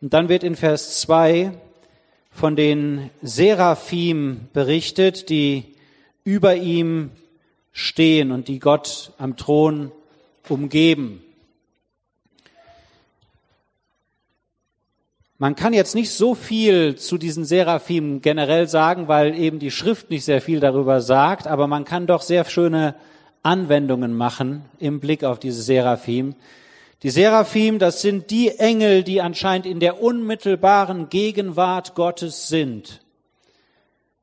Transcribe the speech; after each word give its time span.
Und 0.00 0.14
dann 0.14 0.30
wird 0.30 0.44
in 0.44 0.56
Vers 0.56 1.00
2 1.02 1.52
von 2.30 2.56
den 2.56 3.10
Seraphim 3.20 4.48
berichtet, 4.54 5.28
die 5.28 5.74
über 6.24 6.56
ihm 6.56 7.10
stehen 7.72 8.32
und 8.32 8.48
die 8.48 8.60
Gott 8.60 9.12
am 9.18 9.36
Thron 9.36 9.92
umgeben. 10.48 11.22
Man 15.36 15.54
kann 15.54 15.72
jetzt 15.72 15.94
nicht 15.94 16.10
so 16.10 16.34
viel 16.34 16.96
zu 16.96 17.18
diesen 17.18 17.44
Seraphim 17.44 18.22
generell 18.22 18.68
sagen, 18.68 19.08
weil 19.08 19.34
eben 19.34 19.58
die 19.58 19.70
Schrift 19.70 20.10
nicht 20.10 20.24
sehr 20.24 20.40
viel 20.40 20.60
darüber 20.60 21.00
sagt, 21.00 21.46
aber 21.46 21.66
man 21.66 21.84
kann 21.84 22.06
doch 22.06 22.22
sehr 22.22 22.44
schöne 22.46 22.94
Anwendungen 23.42 24.14
machen 24.14 24.64
im 24.78 25.00
Blick 25.00 25.24
auf 25.24 25.38
diese 25.38 25.62
Seraphim. 25.62 26.34
Die 27.02 27.08
Seraphim, 27.08 27.78
das 27.78 28.02
sind 28.02 28.30
die 28.30 28.58
Engel, 28.58 29.02
die 29.02 29.22
anscheinend 29.22 29.64
in 29.64 29.80
der 29.80 30.02
unmittelbaren 30.02 31.08
Gegenwart 31.08 31.94
Gottes 31.94 32.48
sind. 32.48 33.00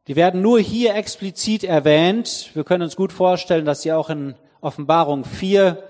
Die 0.07 0.15
werden 0.15 0.43
nur 0.43 0.59
hier 0.59 0.93
explizit 0.93 1.63
erwähnt. 1.63 2.51
Wir 2.53 2.63
können 2.63 2.83
uns 2.83 2.95
gut 2.95 3.11
vorstellen, 3.11 3.65
dass 3.65 3.81
sie 3.81 3.93
auch 3.93 4.11
in 4.11 4.35
Offenbarung 4.61 5.25
4 5.25 5.83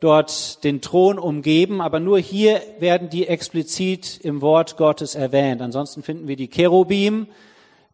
dort 0.00 0.62
den 0.64 0.82
Thron 0.82 1.18
umgeben, 1.18 1.80
aber 1.80 1.98
nur 1.98 2.18
hier 2.18 2.60
werden 2.78 3.08
die 3.08 3.26
explizit 3.26 4.20
im 4.22 4.42
Wort 4.42 4.76
Gottes 4.76 5.14
erwähnt. 5.14 5.62
Ansonsten 5.62 6.02
finden 6.02 6.28
wir 6.28 6.36
die 6.36 6.48
Cherubim, 6.48 7.26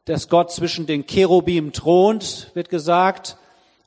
dass 0.06 0.28
Gott 0.28 0.50
zwischen 0.50 0.86
den 0.86 1.06
Cherubim 1.06 1.72
thront, 1.72 2.50
wird 2.54 2.68
gesagt. 2.68 3.36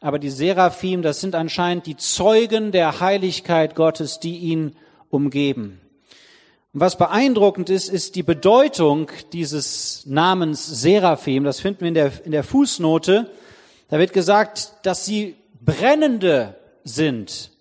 Aber 0.04 0.20
die 0.20 0.30
Seraphim, 0.30 1.02
das 1.02 1.22
sind 1.22 1.34
anscheinend 1.34 1.86
die 1.86 1.96
Zeugen 1.96 2.74
der 2.74 3.00
Heiligkeit 3.00 3.74
Gottes, 3.74 4.20
die 4.20 4.38
ihn 4.38 4.76
umgeben. 5.10 5.80
Und 6.74 6.82
was 6.82 6.98
beeindruckend 6.98 7.70
ist, 7.70 7.88
ist 7.88 8.18
die 8.18 8.22
Bedeutung 8.22 9.10
dieses 9.32 10.06
Namens 10.06 10.68
Seraphim. 10.68 11.46
Das 11.46 11.62
finden 11.62 11.80
wir 11.80 11.88
in 11.88 11.94
der, 11.94 12.12
in 12.26 12.34
der 12.34 12.44
Fußnote. 12.44 13.32
Da 13.88 13.98
wird 13.98 14.12
gesagt, 14.12 14.74
dass 14.84 15.06
sie 15.06 15.38
brennende 15.62 16.58
sind. 16.84 17.52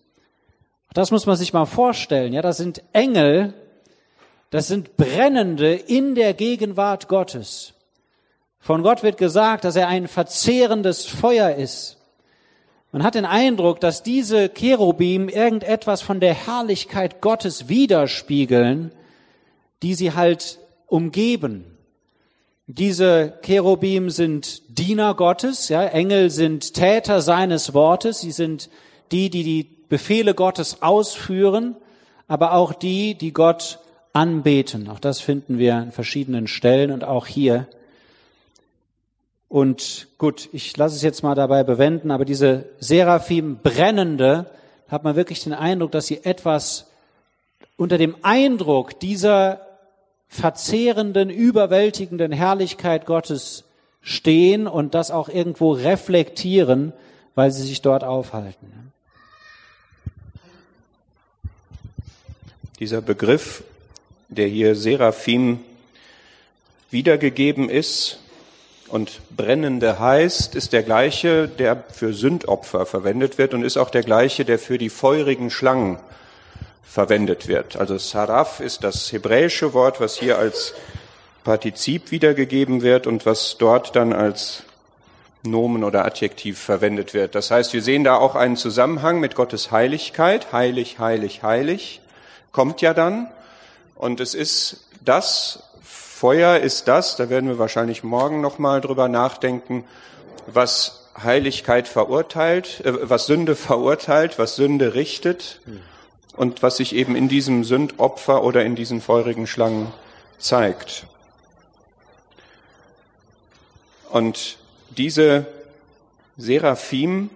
Das 0.95 1.13
muss 1.13 1.27
man 1.27 1.37
sich 1.37 1.53
mal 1.53 1.67
vorstellen. 1.67 2.33
Ja, 2.33 2.43
das 2.43 2.57
sind 2.57 2.83
Engel, 2.93 3.55
das 4.51 4.67
sind 4.67 4.97
Brennende 4.97 5.75
in 5.75 6.17
der 6.17 6.35
Gegenwart 6.35 7.07
Gottes. 7.07 7.75
Von 8.59 8.83
Gott 8.83 9.05
wird 9.05 9.17
gesagt, 9.17 9.63
dass 9.63 9.77
er 9.77 9.87
ein 9.87 10.09
verzehrendes 10.09 11.07
Feuer 11.07 11.55
ist. 11.55 11.99
Man 12.93 13.03
hat 13.03 13.15
den 13.15 13.25
Eindruck, 13.25 13.81
dass 13.81 14.03
diese 14.03 14.51
Cherubim 14.51 15.31
irgendetwas 15.31 16.03
von 16.03 16.21
der 16.21 16.35
Herrlichkeit 16.35 17.23
Gottes 17.23 17.71
widerspiegeln, 17.71 18.93
die 19.83 19.95
sie 19.95 20.13
halt 20.13 20.59
umgeben. 20.87 21.65
Diese 22.67 23.39
Cherubim 23.43 24.11
sind 24.11 24.79
Diener 24.79 25.15
Gottes, 25.15 25.71
ja, 25.71 25.85
Engel 25.85 26.29
sind 26.29 26.75
Täter 26.75 27.23
seines 27.23 27.73
Wortes, 27.73 28.21
sie 28.21 28.31
sind 28.31 28.69
die, 29.11 29.31
die 29.31 29.43
die 29.43 29.69
Befehle 29.89 30.35
Gottes 30.35 30.83
ausführen, 30.83 31.77
aber 32.29 32.53
auch 32.53 32.75
die, 32.75 33.15
die 33.15 33.33
Gott 33.33 33.79
anbeten. 34.13 34.89
Auch 34.91 35.01
das 35.01 35.21
finden 35.21 35.59
wir 35.59 35.77
an 35.77 35.93
verschiedenen 35.93 36.47
Stellen 36.47 36.91
und 36.91 37.05
auch 37.05 37.27
hier. 37.27 37.67
Und 39.53 40.09
gut, 40.17 40.49
ich 40.53 40.75
lasse 40.79 40.97
es 40.97 41.03
jetzt 41.03 41.23
mal 41.23 41.35
dabei 41.35 41.63
bewenden, 41.63 42.11
aber 42.11 42.25
diese 42.25 42.65
Seraphim 42.81 43.59
brennende, 43.63 44.47
hat 44.89 45.05
man 45.05 45.15
wirklich 45.15 45.45
den 45.45 45.53
Eindruck, 45.53 45.93
dass 45.93 46.07
sie 46.07 46.25
etwas 46.25 46.87
unter 47.77 47.99
dem 47.99 48.17
Eindruck 48.23 48.99
dieser 48.99 49.61
verzehrenden, 50.27 51.29
überwältigenden 51.29 52.33
Herrlichkeit 52.33 53.05
Gottes 53.05 53.65
stehen 54.01 54.67
und 54.67 54.95
das 54.95 55.11
auch 55.11 55.29
irgendwo 55.29 55.73
reflektieren, 55.73 56.95
weil 57.35 57.51
sie 57.51 57.67
sich 57.67 57.83
dort 57.83 58.05
aufhalten. 58.05 58.91
Dieser 62.81 63.03
Begriff, 63.03 63.65
der 64.31 64.49
hier 64.49 64.75
Seraphim 64.75 65.61
wiedergegeben 66.91 67.69
ist 67.69 68.22
und 68.93 69.23
brennende 69.35 69.99
heißt, 69.99 70.55
ist 70.55 70.75
der 70.75 70.83
gleiche, 70.83 71.49
der 71.49 71.83
für 71.93 72.13
Sündopfer 72.13 72.85
verwendet 72.85 73.39
wird 73.39 73.55
und 73.55 73.65
ist 73.65 73.79
auch 73.79 73.89
der 73.89 74.03
gleiche, 74.03 74.45
der 74.45 74.59
für 74.59 74.77
die 74.77 74.91
feurigen 74.91 75.51
Schlangen 75.51 75.99
verwendet 76.85 77.49
wird. 77.49 77.77
Also 77.77 77.97
Saraf 77.97 78.61
ist 78.61 78.85
das 78.85 79.11
hebräische 79.11 79.73
Wort, 79.73 79.99
was 79.99 80.17
hier 80.17 80.39
als 80.39 80.75
Partizip 81.43 82.11
wiedergegeben 82.11 82.83
wird 82.83 83.07
und 83.07 83.25
was 83.25 83.57
dort 83.59 83.97
dann 83.97 84.13
als 84.13 84.65
Nomen 85.43 85.85
oder 85.85 86.05
Adjektiv 86.05 86.59
verwendet 86.59 87.15
wird. 87.15 87.35
Das 87.35 87.51
heißt, 87.51 87.73
wir 87.73 87.83
sehen 87.83 88.05
da 88.05 88.17
auch 88.17 88.35
einen 88.35 88.59
Zusammenhang 88.59 89.21
mit 89.21 89.35
Gottes 89.35 89.71
Heiligkeit. 89.71 90.53
Heilig, 90.53 90.99
heilig, 90.99 91.43
heilig 91.43 92.03
kommt 92.53 92.83
ja 92.83 92.93
dann. 92.93 93.29
Und 93.95 94.21
es 94.21 94.35
ist 94.35 94.85
das, 95.03 95.63
Feuer 96.23 96.61
ist 96.61 96.87
das, 96.87 97.17
da 97.17 97.31
werden 97.31 97.49
wir 97.49 97.59
wahrscheinlich 97.59 98.05
morgen 98.05 98.41
nochmal 98.41 98.81
drüber 98.81 99.09
nachdenken, 99.09 99.83
was 100.47 101.09
Heiligkeit 101.21 101.89
verurteilt, 101.89 102.81
äh, 102.85 103.11
was 103.11 103.27
Sünde 103.27 103.57
verurteilt, 103.57 104.39
was 104.39 104.55
Sünde 104.55 104.95
richtet 104.95 105.61
und 106.37 106.63
was 106.63 106.77
sich 106.77 106.95
eben 106.95 107.17
in 107.17 107.29
diesem 107.29 107.65
Sündopfer 107.65 108.45
oder 108.45 108.65
in 108.65 108.77
diesen 108.77 109.01
feurigen 109.01 109.49
Schlangen 109.49 109.93
zeigt. 110.39 111.09
Und 114.09 114.59
diese 114.91 115.47
Seraphim, 116.37 117.31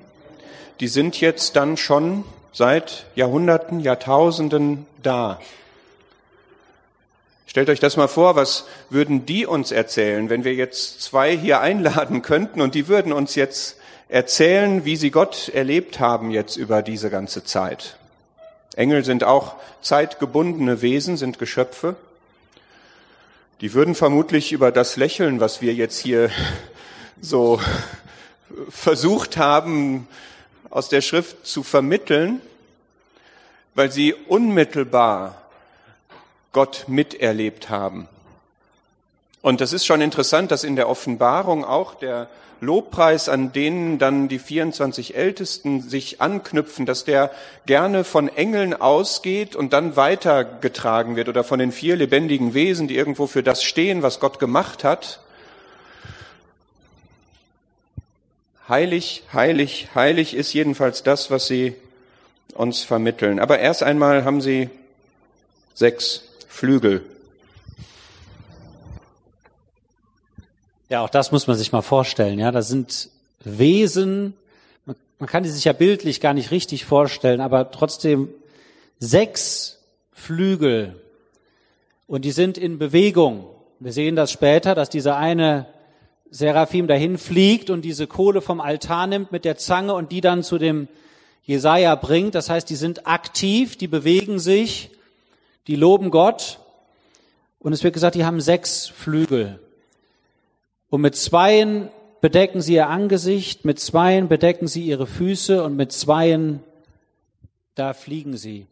die 0.78 0.86
sind 0.86 1.20
jetzt 1.20 1.56
dann 1.56 1.76
schon 1.76 2.22
seit 2.53 3.06
Jahrhunderten, 3.16 3.80
Jahrtausenden 3.80 4.86
da. 5.03 5.41
Stellt 7.46 7.70
euch 7.70 7.80
das 7.80 7.96
mal 7.96 8.08
vor, 8.08 8.34
was 8.34 8.66
würden 8.90 9.24
die 9.24 9.46
uns 9.46 9.70
erzählen, 9.70 10.28
wenn 10.28 10.44
wir 10.44 10.54
jetzt 10.54 11.00
zwei 11.00 11.36
hier 11.36 11.60
einladen 11.60 12.22
könnten 12.22 12.60
und 12.60 12.74
die 12.74 12.88
würden 12.88 13.12
uns 13.12 13.36
jetzt 13.36 13.76
erzählen, 14.08 14.84
wie 14.84 14.96
sie 14.96 15.10
Gott 15.10 15.48
erlebt 15.48 16.00
haben 16.00 16.30
jetzt 16.30 16.56
über 16.56 16.82
diese 16.82 17.08
ganze 17.08 17.44
Zeit. 17.44 17.96
Engel 18.74 19.04
sind 19.04 19.24
auch 19.24 19.54
zeitgebundene 19.80 20.82
Wesen, 20.82 21.16
sind 21.16 21.38
Geschöpfe. 21.38 21.96
Die 23.62 23.72
würden 23.72 23.94
vermutlich 23.94 24.52
über 24.52 24.70
das 24.70 24.96
lächeln, 24.96 25.40
was 25.40 25.62
wir 25.62 25.72
jetzt 25.72 25.98
hier 25.98 26.30
so 27.20 27.60
versucht 28.68 29.36
haben, 29.36 30.08
aus 30.68 30.88
der 30.88 31.00
Schrift 31.00 31.46
zu 31.46 31.62
vermitteln, 31.62 32.42
weil 33.74 33.90
sie 33.90 34.12
unmittelbar 34.12 35.45
Gott 36.56 36.86
miterlebt 36.86 37.68
haben. 37.68 38.08
Und 39.42 39.60
das 39.60 39.74
ist 39.74 39.84
schon 39.84 40.00
interessant, 40.00 40.50
dass 40.50 40.64
in 40.64 40.74
der 40.74 40.88
Offenbarung 40.88 41.66
auch 41.66 41.96
der 41.96 42.30
Lobpreis, 42.62 43.28
an 43.28 43.52
denen 43.52 43.98
dann 43.98 44.28
die 44.28 44.38
24 44.38 45.14
Ältesten 45.14 45.82
sich 45.82 46.22
anknüpfen, 46.22 46.86
dass 46.86 47.04
der 47.04 47.30
gerne 47.66 48.04
von 48.04 48.28
Engeln 48.28 48.72
ausgeht 48.72 49.54
und 49.54 49.74
dann 49.74 49.96
weitergetragen 49.96 51.14
wird 51.14 51.28
oder 51.28 51.44
von 51.44 51.58
den 51.58 51.72
vier 51.72 51.94
lebendigen 51.94 52.54
Wesen, 52.54 52.88
die 52.88 52.96
irgendwo 52.96 53.26
für 53.26 53.42
das 53.42 53.62
stehen, 53.62 54.00
was 54.00 54.18
Gott 54.18 54.38
gemacht 54.38 54.82
hat. 54.82 55.20
Heilig, 58.66 59.24
heilig, 59.34 59.88
heilig 59.94 60.32
ist 60.32 60.54
jedenfalls 60.54 61.02
das, 61.02 61.30
was 61.30 61.46
sie 61.48 61.74
uns 62.54 62.82
vermitteln. 62.82 63.40
Aber 63.40 63.58
erst 63.58 63.82
einmal 63.82 64.24
haben 64.24 64.40
sie 64.40 64.70
sechs 65.74 66.25
Flügel. 66.56 67.02
Ja, 70.88 71.03
auch 71.03 71.10
das 71.10 71.30
muss 71.30 71.47
man 71.47 71.54
sich 71.54 71.70
mal 71.70 71.82
vorstellen. 71.82 72.38
Ja, 72.38 72.50
das 72.50 72.68
sind 72.68 73.10
Wesen, 73.44 74.32
man 74.86 75.28
kann 75.28 75.42
die 75.42 75.50
sich 75.50 75.64
ja 75.64 75.74
bildlich 75.74 76.22
gar 76.22 76.32
nicht 76.32 76.50
richtig 76.50 76.86
vorstellen, 76.86 77.42
aber 77.42 77.70
trotzdem 77.72 78.30
sechs 78.98 79.80
Flügel 80.12 80.98
und 82.06 82.24
die 82.24 82.32
sind 82.32 82.56
in 82.56 82.78
Bewegung. 82.78 83.44
Wir 83.78 83.92
sehen 83.92 84.16
das 84.16 84.32
später, 84.32 84.74
dass 84.74 84.88
dieser 84.88 85.18
eine 85.18 85.66
Seraphim 86.30 86.86
dahin 86.86 87.18
fliegt 87.18 87.68
und 87.68 87.82
diese 87.82 88.06
Kohle 88.06 88.41
vom 88.41 88.62
Altar 88.62 89.06
nimmt 89.06 89.30
mit 89.30 89.44
der 89.44 89.59
Zange 89.59 89.92
und 89.92 90.10
die 90.10 90.22
dann 90.22 90.42
zu 90.42 90.56
dem 90.56 90.88
Jesaja 91.42 91.94
bringt. 91.97 92.34
Das 92.34 92.48
heißt, 92.48 92.70
die 92.70 92.76
sind 92.76 93.06
aktiv, 93.06 93.76
die 93.76 93.88
bewegen 93.88 94.38
sich, 94.38 94.91
die 95.66 95.77
loben 95.77 96.10
Gott. 96.10 96.59
Und 97.59 97.72
es 97.72 97.83
wird 97.83 97.95
gesagt, 97.95 98.15
die 98.15 98.24
haben 98.24 98.41
sechs 98.41 98.86
Flügel. 98.86 99.59
Und 100.89 101.01
mit 101.01 101.16
zweien 101.16 101.89
bedecken 102.21 102.60
sie 102.60 102.74
ihr 102.74 102.89
Angesicht, 102.89 103.65
mit 103.65 103.78
zweien 103.78 104.28
bedecken 104.28 104.68
sie 104.68 104.86
ihre 104.86 105.07
Füße 105.07 105.63
und 105.63 105.77
mit 105.77 105.92
zweien, 105.92 106.63
da 107.74 107.92
fliegen 107.92 108.36
sie. 108.36 108.66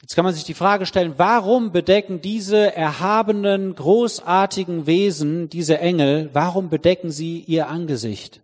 Jetzt 0.00 0.14
kann 0.16 0.24
man 0.26 0.34
sich 0.34 0.44
die 0.44 0.54
Frage 0.54 0.84
stellen, 0.84 1.14
warum 1.16 1.72
bedecken 1.72 2.20
diese 2.20 2.76
erhabenen, 2.76 3.74
großartigen 3.74 4.86
Wesen, 4.86 5.48
diese 5.48 5.78
Engel, 5.78 6.28
warum 6.34 6.68
bedecken 6.68 7.10
sie 7.10 7.40
ihr 7.40 7.68
Angesicht? 7.68 8.42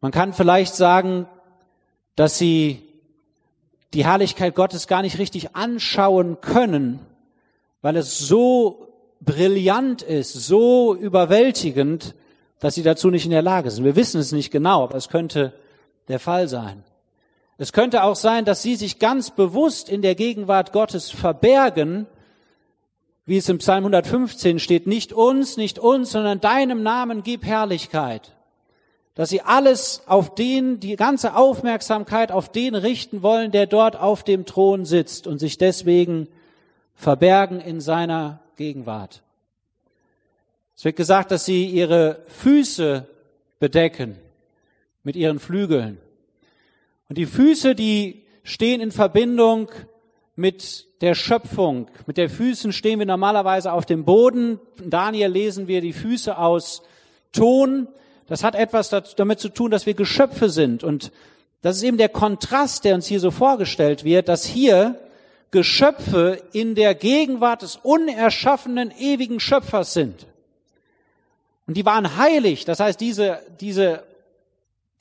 Man 0.00 0.12
kann 0.12 0.32
vielleicht 0.32 0.74
sagen, 0.74 1.26
dass 2.16 2.38
sie 2.38 2.82
die 3.94 4.04
Herrlichkeit 4.04 4.54
Gottes 4.54 4.86
gar 4.86 5.02
nicht 5.02 5.18
richtig 5.18 5.54
anschauen 5.54 6.40
können, 6.40 7.00
weil 7.82 7.96
es 7.96 8.18
so 8.18 8.88
brillant 9.20 10.02
ist, 10.02 10.32
so 10.32 10.94
überwältigend, 10.94 12.14
dass 12.58 12.74
sie 12.74 12.82
dazu 12.82 13.10
nicht 13.10 13.24
in 13.24 13.30
der 13.30 13.42
Lage 13.42 13.70
sind. 13.70 13.84
Wir 13.84 13.96
wissen 13.96 14.20
es 14.20 14.32
nicht 14.32 14.50
genau, 14.50 14.84
aber 14.84 14.96
es 14.96 15.08
könnte 15.08 15.52
der 16.08 16.18
Fall 16.18 16.48
sein. 16.48 16.84
Es 17.58 17.72
könnte 17.72 18.02
auch 18.02 18.16
sein, 18.16 18.44
dass 18.44 18.62
sie 18.62 18.76
sich 18.76 18.98
ganz 18.98 19.30
bewusst 19.30 19.88
in 19.88 20.02
der 20.02 20.14
Gegenwart 20.14 20.72
Gottes 20.72 21.10
verbergen, 21.10 22.06
wie 23.24 23.36
es 23.36 23.48
im 23.48 23.58
Psalm 23.58 23.84
115 23.84 24.58
steht, 24.58 24.86
nicht 24.86 25.12
uns, 25.12 25.56
nicht 25.56 25.78
uns, 25.78 26.10
sondern 26.10 26.40
deinem 26.40 26.82
Namen 26.82 27.22
gib 27.22 27.44
Herrlichkeit. 27.44 28.32
Dass 29.14 29.28
sie 29.28 29.42
alles 29.42 30.02
auf 30.06 30.34
den, 30.34 30.80
die 30.80 30.96
ganze 30.96 31.36
Aufmerksamkeit 31.36 32.32
auf 32.32 32.50
den 32.50 32.74
richten 32.74 33.22
wollen, 33.22 33.50
der 33.50 33.66
dort 33.66 33.96
auf 33.96 34.24
dem 34.24 34.46
Thron 34.46 34.84
sitzt 34.84 35.26
und 35.26 35.38
sich 35.38 35.58
deswegen 35.58 36.28
verbergen 36.94 37.60
in 37.60 37.80
seiner 37.80 38.40
Gegenwart. 38.56 39.22
Es 40.76 40.84
wird 40.84 40.96
gesagt, 40.96 41.30
dass 41.30 41.44
sie 41.44 41.66
ihre 41.66 42.22
Füße 42.28 43.06
bedecken 43.60 44.16
mit 45.02 45.16
ihren 45.16 45.38
Flügeln. 45.38 45.98
Und 47.08 47.18
die 47.18 47.26
Füße, 47.26 47.74
die 47.74 48.22
stehen 48.42 48.80
in 48.80 48.90
Verbindung 48.90 49.70
mit 50.34 50.86
der 51.02 51.14
Schöpfung. 51.14 51.88
Mit 52.06 52.16
der 52.16 52.30
Füßen 52.30 52.72
stehen 52.72 52.98
wir 52.98 53.06
normalerweise 53.06 53.72
auf 53.72 53.86
dem 53.86 54.04
Boden. 54.04 54.60
In 54.82 54.90
Daniel 54.90 55.28
lesen 55.28 55.68
wir 55.68 55.80
die 55.80 55.92
Füße 55.92 56.36
aus 56.38 56.82
Ton. 57.32 57.88
Das 58.28 58.44
hat 58.44 58.54
etwas 58.54 58.88
damit 59.16 59.40
zu 59.40 59.48
tun, 59.48 59.70
dass 59.70 59.86
wir 59.86 59.94
Geschöpfe 59.94 60.48
sind. 60.48 60.84
Und 60.84 61.12
das 61.62 61.76
ist 61.76 61.82
eben 61.82 61.98
der 61.98 62.08
Kontrast, 62.08 62.84
der 62.84 62.94
uns 62.94 63.06
hier 63.06 63.20
so 63.20 63.30
vorgestellt 63.30 64.04
wird, 64.04 64.28
dass 64.28 64.44
hier 64.44 64.98
Geschöpfe 65.50 66.42
in 66.52 66.74
der 66.74 66.94
Gegenwart 66.94 67.62
des 67.62 67.76
unerschaffenen, 67.76 68.92
ewigen 68.98 69.38
Schöpfers 69.38 69.92
sind. 69.92 70.26
Und 71.66 71.76
die 71.76 71.84
waren 71.84 72.16
heilig. 72.16 72.64
Das 72.64 72.80
heißt, 72.80 73.00
diese, 73.00 73.40
diese, 73.60 74.02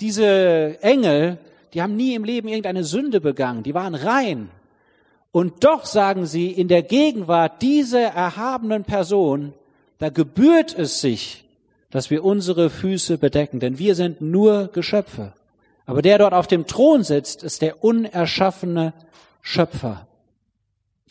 diese 0.02 0.78
Engel, 0.82 1.38
die 1.74 1.82
haben 1.82 1.96
nie 1.96 2.16
im 2.16 2.24
Leben 2.24 2.48
irgendeine 2.48 2.84
Sünde 2.84 3.22
begangen, 3.22 3.64
die 3.64 3.74
waren 3.74 3.96
rein. 3.96 4.50
Und 5.32 5.64
doch 5.64 5.86
sagen 5.86 6.26
sie, 6.26 6.52
in 6.52 6.68
der 6.68 6.84
Gegenwart 6.84 7.62
dieser 7.62 8.02
erhabenen 8.02 8.84
Person, 8.84 9.54
da 9.98 10.10
gebührt 10.10 10.78
es 10.78 11.00
sich, 11.00 11.46
dass 11.92 12.10
wir 12.10 12.24
unsere 12.24 12.70
Füße 12.70 13.18
bedecken, 13.18 13.60
denn 13.60 13.78
wir 13.78 13.96
sind 13.96 14.22
nur 14.22 14.70
Geschöpfe. 14.70 15.34
Aber 15.86 16.02
der 16.02 16.18
dort 16.18 16.34
auf 16.34 16.48
dem 16.48 16.66
Thron 16.66 17.04
sitzt, 17.04 17.44
ist 17.44 17.62
der 17.62 17.84
unerschaffene 17.84 18.94
Schöpfer. 19.42 20.08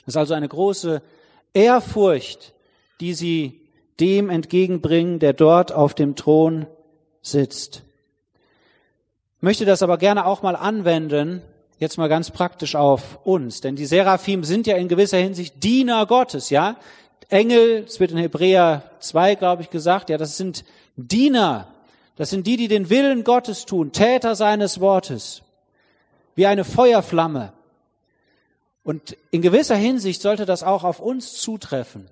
Das 0.07 0.15
ist 0.15 0.17
also 0.17 0.35
eine 0.35 0.49
große 0.49 1.03
Ehrfurcht, 1.53 2.55
die 3.01 3.15
sie 3.15 3.61
dem 4.01 4.31
entgegenbringen, 4.31 5.19
der 5.19 5.35
dort 5.35 5.73
auf 5.73 5.95
dem 5.95 6.17
Thron 6.17 6.67
sitzt 7.23 7.83
möchte 9.41 9.65
das 9.65 9.83
aber 9.83 9.99
gerne 9.99 10.27
auch 10.27 10.43
mal 10.43 10.57
anwenden, 10.57 11.43
jetzt 11.79 11.99
mal 11.99 12.09
ganz 12.09 12.31
praktisch 12.31 12.77
auf 12.77 13.19
uns. 13.25 13.61
Denn 13.61 13.77
die 13.77 13.87
Seraphim 13.87 14.45
sind 14.45 14.67
ja 14.67 14.77
in 14.77 14.89
gewisser 14.89 15.19
Hinsicht 15.19 15.63
Diener 15.63 16.07
Gottes, 16.07 16.51
ja. 16.51 16.77
Engel, 17.31 17.85
es 17.87 18.01
wird 18.01 18.11
in 18.11 18.19
Hebräer 18.19 18.91
2, 19.01 19.37
glaube 19.37 19.63
ich, 19.63 19.71
gesagt, 19.71 20.11
ja, 20.11 20.19
das 20.19 20.37
sind 20.37 20.65
Diener. 20.97 21.69
Das 22.17 22.31
sind 22.31 22.47
die, 22.47 22.57
die 22.57 22.69
den 22.69 22.91
Willen 22.91 23.25
Gottes 23.25 23.65
tun, 23.65 23.93
Täter 23.93 24.35
seines 24.35 24.81
Wortes. 24.81 25.43
Wie 26.35 26.47
eine 26.47 26.65
Feuerflamme. 26.65 27.53
Und 28.83 29.17
in 29.31 29.43
gewisser 29.43 29.77
Hinsicht 29.77 30.21
sollte 30.21 30.47
das 30.47 30.63
auch 30.63 30.85
auf 30.85 31.01
uns 31.01 31.35
zutreffen. 31.35 32.09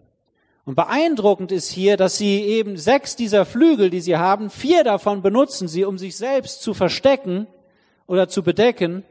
Und 0.64 0.74
beeindruckend 0.74 1.50
ist 1.50 1.70
hier, 1.70 1.96
dass 1.96 2.18
sie 2.18 2.42
eben 2.42 2.76
sechs 2.76 3.16
dieser 3.16 3.46
Flügel, 3.46 3.90
die 3.90 4.02
sie 4.02 4.16
haben, 4.18 4.50
vier 4.50 4.84
davon 4.84 5.22
benutzen 5.22 5.66
sie, 5.66 5.84
um 5.84 5.98
sich 5.98 6.16
selbst 6.16 6.62
zu 6.62 6.74
verstecken 6.74 7.46
oder 8.06 8.28
zu 8.28 8.42
bedecken. 8.42 9.02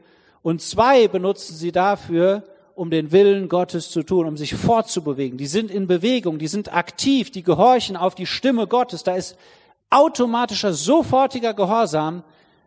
Und 0.43 0.61
zwei 0.61 1.07
benutzen 1.07 1.55
sie 1.55 1.71
dafür, 1.71 2.43
um 2.77 2.91
den 2.91 3.11
Willen 3.11 3.49
Gottes 3.49 3.89
zu 3.89 4.03
tun, 4.03 4.27
um 4.27 4.37
sich 4.37 4.53
fortzubewegen. 4.53 5.39
Die 5.39 5.47
sind 5.47 5.71
in 5.71 5.87
Bewegung, 5.87 6.37
die 6.37 6.47
sind 6.47 6.71
aktiv, 6.71 7.31
die 7.31 7.41
gehorchen 7.41 7.97
auf 7.97 8.13
die 8.13 8.27
Stimme 8.27 8.67
Gottes. 8.67 9.03
Da 9.03 9.15
ist 9.15 9.35
automatischer, 9.89 10.73
sofortiger 10.73 11.55
Gehorsam, 11.55 12.23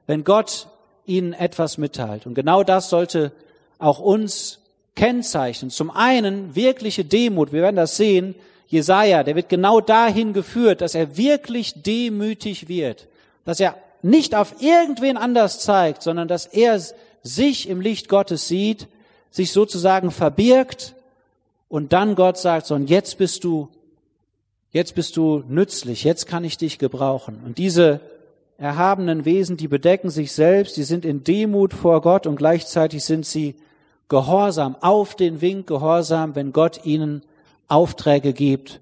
wenn 0.09 0.25
Gott 0.25 0.67
ihnen 1.07 1.33
etwas 1.33 1.79
mitteilt. 1.79 2.27
Und 2.27 2.35
genau 2.35 2.65
das 2.65 2.91
sollte 2.91 3.31
auch 3.79 4.01
uns 4.01 4.59
kennzeichnen. 4.97 5.71
Zum 5.71 5.93
einen 5.93 6.57
wirkliche 6.57 7.05
Demut. 7.05 7.53
Wir 7.53 7.63
werden 7.63 7.77
das 7.77 7.97
sehen 7.97 8.35
Jesaja, 8.67 9.23
der 9.23 9.37
wird 9.37 9.49
genau 9.49 9.81
dahin 9.81 10.33
geführt, 10.33 10.81
dass 10.81 10.97
er 10.97 11.17
wirklich 11.17 11.83
demütig 11.83 12.69
wird, 12.69 13.07
dass 13.45 13.61
er 13.61 13.77
nicht 14.03 14.35
auf 14.35 14.61
irgendwen 14.61 15.17
anders 15.17 15.61
zeigt, 15.61 16.03
sondern 16.03 16.27
dass 16.27 16.47
er 16.47 16.81
sich 17.23 17.69
im 17.69 17.81
Licht 17.81 18.09
Gottes 18.09 18.49
sieht, 18.49 18.89
sich 19.31 19.53
sozusagen 19.53 20.11
verbirgt 20.11 20.95
und 21.69 21.93
dann 21.93 22.15
Gott 22.15 22.39
sagt, 22.39 22.67
so 22.67 22.75
und 22.75 22.91
jetzt 22.91 23.19
bist 23.19 23.45
du, 23.45 23.69
jetzt 24.73 24.95
bist 24.95 25.17
du 25.17 25.45
nützlich, 25.49 26.05
jetzt 26.05 26.27
kann 26.27 26.45
ich 26.45 26.59
dich 26.59 26.79
gebrauchen. 26.79 27.41
Und 27.45 27.59
diese 27.59 28.01
erhabenen 28.59 29.25
Wesen, 29.25 29.57
die 29.57 29.69
bedecken 29.69 30.11
sich 30.11 30.33
selbst, 30.33 30.77
die 30.77 30.83
sind 30.83 31.05
in 31.05 31.25
Demut 31.25 31.73
vor 31.73 32.03
Gott 32.03 32.27
und 32.27 32.37
gleichzeitig 32.37 33.05
sind 33.05 33.25
sie 33.25 33.55
gehorsam, 34.09 34.77
auf 34.81 35.15
den 35.15 35.41
Wink 35.41 35.67
gehorsam, 35.67 36.35
wenn 36.35 36.53
Gott 36.53 36.85
ihnen 36.85 37.23
Aufträge 37.69 38.33
gibt, 38.33 38.81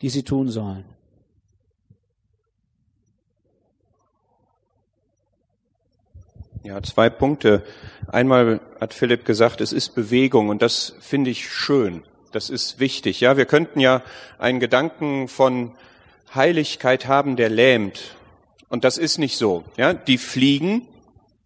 die 0.00 0.08
sie 0.08 0.22
tun 0.22 0.48
sollen. 0.48 0.84
Ja, 6.62 6.82
zwei 6.82 7.08
Punkte. 7.08 7.62
Einmal 8.06 8.60
hat 8.78 8.92
Philipp 8.92 9.24
gesagt, 9.24 9.62
es 9.62 9.72
ist 9.72 9.94
Bewegung 9.94 10.50
und 10.50 10.60
das 10.60 10.94
finde 11.00 11.30
ich 11.30 11.48
schön. 11.48 12.02
Das 12.32 12.50
ist 12.50 12.78
wichtig. 12.78 13.20
Ja, 13.20 13.38
wir 13.38 13.46
könnten 13.46 13.80
ja 13.80 14.02
einen 14.38 14.60
Gedanken 14.60 15.28
von 15.28 15.72
Heiligkeit 16.34 17.08
haben, 17.08 17.36
der 17.36 17.48
lähmt. 17.48 18.14
Und 18.68 18.84
das 18.84 18.98
ist 18.98 19.16
nicht 19.16 19.38
so. 19.38 19.64
Ja, 19.78 19.94
die 19.94 20.18
fliegen, 20.18 20.86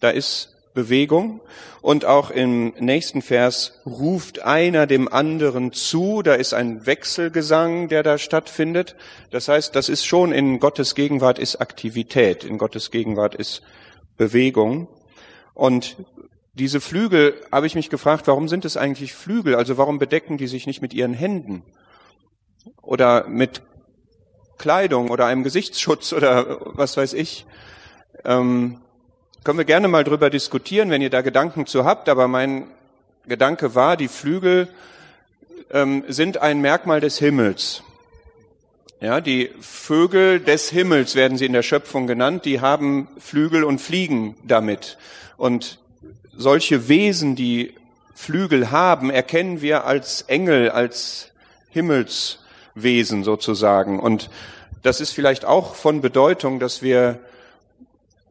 da 0.01 0.11
ist 0.11 0.57
Bewegung. 0.75 1.41
Und 1.81 2.05
auch 2.05 2.31
im 2.31 2.75
nächsten 2.81 3.23
Vers 3.23 3.81
ruft 3.87 4.43
einer 4.43 4.89
dem 4.89 5.07
anderen 5.07 5.73
zu. 5.73 6.23
Da 6.23 6.35
ist 6.35 6.55
ein 6.55 6.87
Wechselgesang, 6.87 7.89
der 7.89 8.03
da 8.03 8.19
stattfindet. 8.19 8.97
Das 9.31 9.47
heißt, 9.47 9.77
das 9.77 9.89
ist 9.89 10.05
schon 10.05 10.33
in 10.33 10.59
Gottes 10.59 10.97
Gegenwart 10.97 11.39
ist 11.39 11.61
Aktivität. 11.61 12.43
In 12.43 12.59
Gottes 12.59 12.91
Gegenwart 12.91 13.37
ist 13.37 13.63
Bewegung. 14.17 14.89
Und 15.55 15.97
diese 16.55 16.81
Flügel, 16.81 17.35
habe 17.51 17.67
ich 17.67 17.75
mich 17.75 17.91
gefragt, 17.91 18.27
warum 18.27 18.49
sind 18.49 18.65
es 18.65 18.77
eigentlich 18.77 19.15
Flügel? 19.15 19.55
Also 19.55 19.77
warum 19.79 19.99
bedecken 19.99 20.37
die 20.37 20.47
sich 20.47 20.67
nicht 20.67 20.83
mit 20.83 20.95
ihren 20.95 21.15
Händen? 21.15 21.63
Oder 22.83 23.27
mit 23.29 23.63
Kleidung 24.59 25.11
oder 25.11 25.27
einem 25.27 25.43
Gesichtsschutz 25.43 26.13
oder 26.13 26.61
was 26.77 26.97
weiß 26.97 27.13
ich? 27.15 27.47
Ähm, 28.25 28.81
können 29.43 29.59
wir 29.59 29.65
gerne 29.65 29.89
mal 29.89 30.05
drüber 30.05 30.31
diskutieren, 30.31 30.91
wenn 30.91 31.03
ihr 31.03 31.11
da 31.11 31.21
Gedanken 31.23 31.67
zu 31.67 31.85
habt, 31.85 32.09
aber 32.09 32.29
mein 32.29 32.69
Gedanke 33.27 33.75
war, 33.75 33.97
die 33.97 34.09
Flügel 34.09 34.69
ähm, 35.71 36.05
sind 36.09 36.39
ein 36.39 36.61
Merkmal 36.61 37.01
des 37.01 37.19
Himmels. 37.19 37.83
Ja, 39.01 39.21
die 39.21 39.51
Vögel 39.61 40.41
des 40.41 40.71
Himmels 40.71 41.15
werden 41.15 41.37
sie 41.37 41.47
in 41.47 41.53
der 41.53 41.63
Schöpfung 41.63 42.07
genannt, 42.07 42.45
die 42.45 42.61
haben 42.61 43.09
Flügel 43.19 43.65
und 43.65 43.81
fliegen 43.81 44.37
damit. 44.45 44.97
Und 45.37 45.79
solche 46.37 46.89
Wesen, 46.89 47.37
die 47.37 47.75
Flügel 48.15 48.71
haben, 48.71 49.11
erkennen 49.11 49.61
wir 49.61 49.85
als 49.85 50.23
Engel, 50.23 50.71
als 50.71 51.33
Himmelswesen 51.71 53.25
sozusagen. 53.25 53.99
Und 53.99 54.31
das 54.83 55.01
ist 55.01 55.11
vielleicht 55.11 55.45
auch 55.45 55.75
von 55.75 56.01
Bedeutung, 56.01 56.61
dass 56.61 56.83
wir 56.83 57.19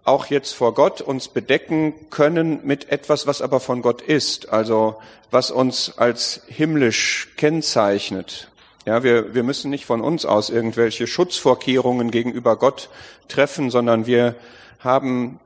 auch 0.06 0.28
jetzt 0.28 0.54
vor 0.54 0.74
Gott 0.74 1.02
uns 1.02 1.30
bedecken 1.30 1.94
können 2.10 2.60
mit 2.64 2.92
etwas, 2.92 3.26
was 3.26 3.42
aber 3.42 3.60
von 3.60 3.82
Gott 3.82 4.02
ist, 4.02 4.50
also 4.50 4.98
was 5.32 5.50
uns 5.50 5.98
als 5.98 6.42
himmlisch 6.48 7.30
kennzeichnet. 7.38 8.50
Ja, 8.86 9.02
wir, 9.04 9.34
wir 9.34 9.44
müssen 9.44 9.72
nicht 9.72 9.86
von 9.86 10.02
uns 10.02 10.26
aus 10.26 10.50
irgendwelche 10.50 11.08
Schutzvorkehrungen 11.08 12.12
gegenüber 12.12 12.58
Gott 12.58 12.90
treffen, 13.30 13.72
sondern 13.72 14.06
wir 14.06 14.36
haben 14.80 15.40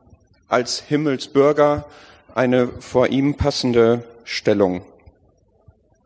als 0.47 0.79
Himmelsbürger 0.79 1.85
eine 2.35 2.67
vor 2.67 3.07
ihm 3.07 3.35
passende 3.35 4.03
Stellung. 4.23 4.83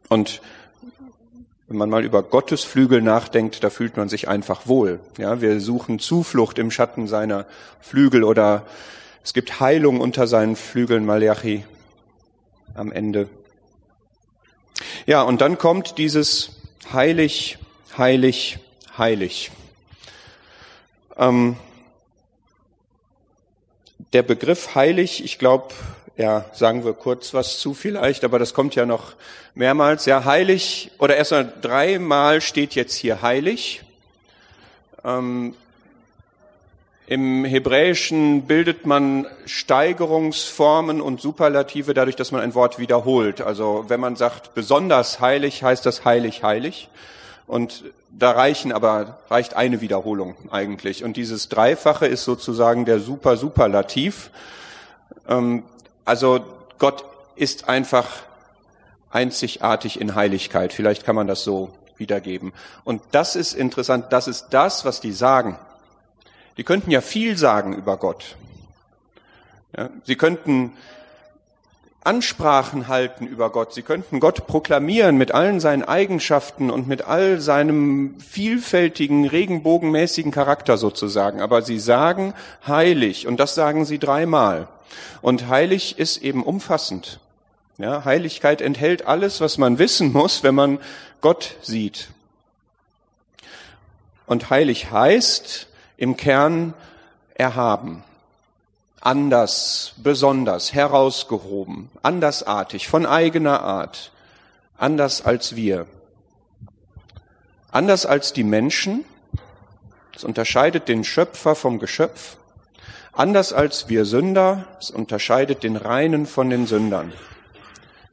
Und 0.10 0.42
wenn 1.68 1.78
man 1.78 1.90
mal 1.90 2.04
über 2.04 2.22
Gottes 2.22 2.64
Flügel 2.64 3.02
nachdenkt, 3.02 3.64
da 3.64 3.70
fühlt 3.70 3.96
man 3.96 4.10
sich 4.10 4.28
einfach 4.28 4.68
wohl. 4.68 5.00
Ja, 5.18 5.40
wir 5.40 5.62
suchen 5.62 6.00
Zuflucht 6.00 6.60
im 6.60 6.70
Schatten 6.70 7.08
seiner 7.08 7.46
Flügel 7.80 8.24
oder 8.24 8.66
es 9.24 9.34
gibt 9.34 9.60
Heilung 9.60 10.02
unter 10.02 10.28
seinen 10.28 10.56
Flügeln, 10.56 11.06
Malachi 11.06 11.64
am 12.74 12.92
Ende. 12.92 13.30
Ja, 15.06 15.22
und 15.22 15.42
dann 15.42 15.58
kommt 15.58 15.98
dieses 15.98 16.62
heilig, 16.92 17.58
heilig, 17.98 18.60
heilig. 18.98 19.52
Ähm, 21.18 21.56
der 24.14 24.24
Begriff 24.24 24.76
heilig, 24.76 25.24
ich 25.24 25.40
glaube, 25.40 25.74
ja, 26.18 26.46
sagen 26.54 26.84
wir 26.84 26.94
kurz 26.94 27.34
was 27.34 27.60
zu 27.60 27.74
vielleicht, 27.74 28.24
aber 28.24 28.40
das 28.40 28.54
kommt 28.54 28.76
ja 28.76 28.86
noch 28.86 29.14
mehrmals. 29.56 30.06
Ja, 30.06 30.26
heilig 30.26 30.92
oder 31.00 31.16
erst 31.16 31.32
mal 31.32 31.52
dreimal 31.62 32.42
steht 32.42 32.76
jetzt 32.76 32.96
hier 32.96 33.22
heilig. 33.22 33.84
Ähm, 35.04 35.56
Im 37.08 37.46
Hebräischen 37.46 38.44
bildet 38.44 38.86
man 38.86 39.26
Steigerungsformen 39.46 41.02
und 41.02 41.22
Superlative 41.22 41.94
dadurch, 41.94 42.16
dass 42.16 42.32
man 42.32 42.42
ein 42.42 42.54
Wort 42.54 42.80
wiederholt. 42.80 43.42
Also 43.42 43.86
wenn 43.88 44.00
man 44.00 44.16
sagt 44.16 44.54
besonders 44.54 45.22
heilig, 45.22 45.64
heißt 45.64 45.86
das 45.86 46.06
heilig, 46.06 46.44
heilig. 46.44 46.90
Und 47.48 47.84
da 48.12 48.32
reichen 48.32 48.72
aber, 48.72 49.20
reicht 49.30 49.56
eine 49.56 49.82
Wiederholung 49.82 50.36
eigentlich. 50.52 51.04
Und 51.04 51.18
dieses 51.18 51.50
Dreifache 51.50 52.08
ist 52.08 52.24
sozusagen 52.24 52.86
der 52.86 53.00
Super 53.00 53.38
Superlativ. 53.38 54.32
Ähm, 55.28 55.64
also 56.06 56.44
Gott 56.78 57.06
ist 57.36 57.70
einfach 57.70 58.08
einzigartig 59.10 60.00
in 60.00 60.16
Heiligkeit. 60.16 60.74
Vielleicht 60.74 61.06
kann 61.06 61.16
man 61.16 61.28
das 61.28 61.44
so 61.44 61.74
wiedergeben. 61.98 62.54
Und 62.84 63.02
das 63.12 63.36
ist 63.36 63.54
interessant, 63.54 64.08
das 64.10 64.28
ist 64.28 64.48
das, 64.50 64.86
was 64.86 65.02
die 65.02 65.12
sagen. 65.12 65.58
Die 66.58 66.64
könnten 66.64 66.92
ja 66.92 67.02
viel 67.02 67.38
sagen 67.38 67.74
über 67.74 67.98
Gott. 67.98 68.36
Ja, 69.76 69.90
sie 70.04 70.16
könnten 70.16 70.74
Ansprachen 72.04 72.88
halten 72.88 73.28
über 73.28 73.52
Gott. 73.52 73.74
Sie 73.74 73.84
könnten 73.84 74.20
Gott 74.20 74.48
proklamieren 74.48 75.18
mit 75.18 75.34
allen 75.34 75.60
seinen 75.60 75.84
Eigenschaften 75.84 76.72
und 76.72 76.88
mit 76.88 77.04
all 77.04 77.40
seinem 77.40 78.20
vielfältigen, 78.20 79.28
regenbogenmäßigen 79.28 80.32
Charakter 80.32 80.78
sozusagen. 80.78 81.42
Aber 81.42 81.62
sie 81.62 81.78
sagen 81.78 82.34
heilig 82.66 83.28
und 83.28 83.40
das 83.40 83.54
sagen 83.54 83.86
sie 83.86 84.00
dreimal. 84.00 84.68
Und 85.22 85.48
heilig 85.48 86.00
ist 86.00 86.18
eben 86.18 86.42
umfassend. 86.44 87.20
Ja, 87.78 88.04
Heiligkeit 88.04 88.62
enthält 88.62 89.06
alles, 89.06 89.40
was 89.40 89.60
man 89.60 89.78
wissen 89.78 90.12
muss, 90.12 90.42
wenn 90.42 90.56
man 90.56 90.80
Gott 91.22 91.56
sieht. 91.62 92.10
Und 94.26 94.50
heilig 94.50 94.92
heißt 94.92 95.68
im 95.98 96.18
Kern 96.18 96.74
erhaben 97.36 98.04
anders, 99.02 99.94
besonders, 99.98 100.74
herausgehoben, 100.74 101.90
andersartig, 102.04 102.88
von 102.88 103.06
eigener 103.06 103.62
Art, 103.62 104.12
anders 104.78 105.26
als 105.26 105.56
wir. 105.56 105.88
Anders 107.72 108.06
als 108.06 108.32
die 108.32 108.44
Menschen, 108.44 109.04
das 110.14 110.24
unterscheidet 110.24 110.88
den 110.88 111.04
Schöpfer 111.04 111.56
vom 111.56 111.80
Geschöpf, 111.80 112.38
anders 113.12 113.54
als 113.54 113.90
wir 113.90 114.06
Sünder, 114.06 114.68
es 114.80 114.92
unterscheidet 114.92 115.64
den 115.64 115.78
Reinen 115.78 116.26
von 116.28 116.50
den 116.50 116.68
Sündern. 116.68 117.12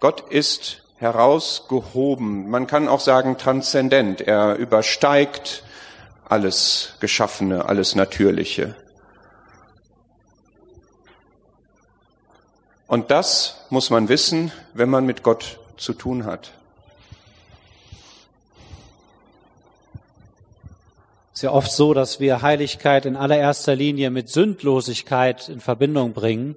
Gott 0.01 0.31
ist 0.31 0.83
herausgehoben, 0.97 2.49
man 2.51 2.67
kann 2.67 2.89
auch 2.89 3.01
sagen 3.01 3.37
transzendent, 3.37 4.21
er 4.21 4.57
übersteigt 4.57 5.65
alles 6.29 6.95
Geschaffene, 7.01 7.67
alles 7.67 7.95
Natürliche. 7.95 8.75
Und 12.89 13.11
das 13.11 13.67
muss 13.69 13.91
man 13.91 14.09
wissen, 14.09 14.51
wenn 14.73 14.89
man 14.89 15.05
mit 15.05 15.23
Gott 15.23 15.59
zu 15.77 15.93
tun 15.93 16.25
hat. 16.25 16.53
Es 21.33 21.41
ist 21.41 21.43
ja 21.43 21.53
oft 21.53 21.71
so, 21.71 21.93
dass 21.93 22.19
wir 22.19 22.41
Heiligkeit 22.41 23.05
in 23.05 23.15
allererster 23.15 23.77
Linie 23.77 24.11
mit 24.11 24.31
Sündlosigkeit 24.31 25.51
in 25.51 25.61
Verbindung 25.61 26.15
bringen. 26.15 26.57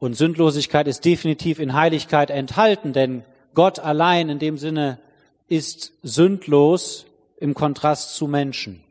Und 0.00 0.14
Sündlosigkeit 0.14 0.88
ist 0.88 1.04
definitiv 1.04 1.60
in 1.60 1.72
Heiligkeit 1.72 2.30
enthalten, 2.30 2.92
denn 2.92 3.24
Gott 3.54 3.78
allein 3.78 4.28
in 4.28 4.40
dem 4.40 4.58
Sinne 4.58 4.98
ist 5.46 5.92
sündlos 6.02 7.06
im 7.36 7.54
Kontrast 7.54 8.16
zu 8.16 8.26
Menschen. 8.26 8.82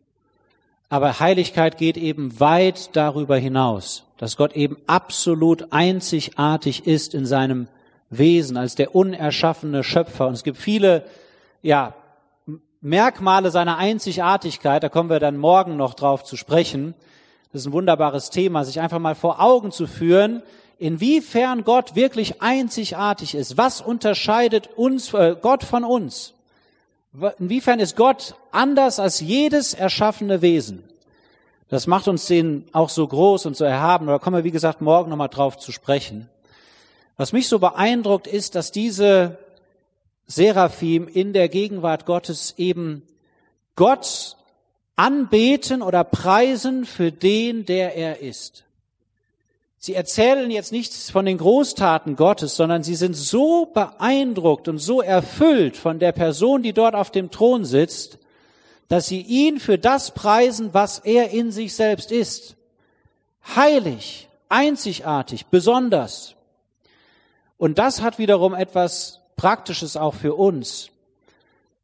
Aber 0.92 1.20
Heiligkeit 1.20 1.80
geht 1.80 1.98
eben 1.98 2.40
weit 2.40 2.96
darüber 2.96 3.38
hinaus 3.38 4.04
dass 4.22 4.38
Gott 4.38 4.54
eben 4.54 4.78
absolut 4.86 5.74
einzigartig 5.74 6.86
ist 6.86 7.16
in 7.16 7.26
seinem 7.26 7.68
Wesen 8.12 8.56
als 8.56 8.76
der 8.76 8.94
unerschaffene 8.94 9.84
Schöpfer. 9.84 10.28
Und 10.28 10.36
es 10.36 10.44
gibt 10.44 10.58
viele, 10.58 11.06
ja, 11.64 11.96
Merkmale 12.82 13.50
seiner 13.50 13.80
Einzigartigkeit, 13.80 14.84
da 14.84 14.90
kommen 14.90 15.10
wir 15.10 15.20
dann 15.20 15.38
morgen 15.38 15.76
noch 15.76 15.96
drauf 15.96 16.24
zu 16.24 16.38
sprechen. 16.38 16.94
Das 17.52 17.62
ist 17.62 17.68
ein 17.68 17.74
wunderbares 17.74 18.30
Thema, 18.30 18.64
sich 18.64 18.80
einfach 18.80 19.00
mal 19.00 19.16
vor 19.16 19.42
Augen 19.42 19.72
zu 19.72 19.88
führen, 19.88 20.44
inwiefern 20.78 21.64
Gott 21.64 21.96
wirklich 21.96 22.44
einzigartig 22.44 23.34
ist. 23.34 23.58
Was 23.58 23.82
unterscheidet 23.82 24.70
uns, 24.76 25.16
äh, 25.16 25.36
Gott 25.42 25.64
von 25.64 25.84
uns? 25.84 26.36
Inwiefern 27.40 27.80
ist 27.80 27.98
Gott 27.98 28.36
anders 28.52 29.00
als 29.00 29.20
jedes 29.20 29.74
erschaffene 29.74 30.42
Wesen? 30.42 30.84
Das 31.68 31.88
macht 31.88 32.08
uns 32.08 32.26
den 32.26 32.66
auch 32.72 32.90
so 32.90 33.06
groß 33.08 33.46
und 33.46 33.56
so 33.56 33.66
erhaben. 33.66 34.08
Da 34.08 34.20
kommen 34.20 34.38
wir, 34.38 34.44
wie 34.44 34.52
gesagt, 34.52 34.82
morgen 34.82 35.10
nochmal 35.10 35.30
drauf 35.30 35.58
zu 35.58 35.72
sprechen. 35.72 36.30
Was 37.18 37.34
mich 37.34 37.48
so 37.48 37.60
beeindruckt, 37.60 38.28
ist, 38.28 38.56
dass 38.56 38.72
diese 38.72 39.38
Seraphim 40.28 41.08
in 41.08 41.34
der 41.34 41.50
Gegenwart 41.50 42.06
Gottes 42.06 42.54
eben 42.58 43.04
Gott 43.76 44.38
anbeten 44.96 45.82
oder 45.82 46.04
preisen 46.04 46.86
für 46.86 47.12
den, 47.12 47.66
der 47.66 47.96
er 47.96 48.20
ist. 48.20 48.64
Sie 49.84 49.96
erzählen 49.96 50.52
jetzt 50.52 50.72
nichts 50.72 51.10
von 51.10 51.26
den 51.26 51.40
Großtaten 51.40 52.16
Gottes, 52.16 52.56
sondern 52.56 52.84
sie 52.84 52.94
sind 52.94 53.16
so 53.16 53.66
beeindruckt 53.66 54.68
und 54.68 54.78
so 54.78 55.02
erfüllt 55.02 55.76
von 55.76 55.98
der 55.98 56.12
Person, 56.12 56.62
die 56.62 56.72
dort 56.72 56.94
auf 56.94 57.10
dem 57.10 57.32
Thron 57.32 57.66
sitzt, 57.66 58.20
dass 58.90 59.08
sie 59.08 59.22
ihn 59.22 59.60
für 59.60 59.80
das 59.80 60.12
preisen, 60.12 60.76
was 60.76 61.00
er 61.00 61.32
in 61.32 61.52
sich 61.52 61.74
selbst 61.74 62.12
ist. 62.12 62.56
Heilig, 63.56 64.28
einzigartig, 64.50 65.48
besonders. 65.48 66.36
Und 67.58 67.80
das 67.80 68.04
hat 68.04 68.20
wiederum 68.20 68.54
etwas 68.54 69.20
Praktisches 69.36 69.98
auch 69.98 70.14
für 70.14 70.36
uns. 70.36 70.92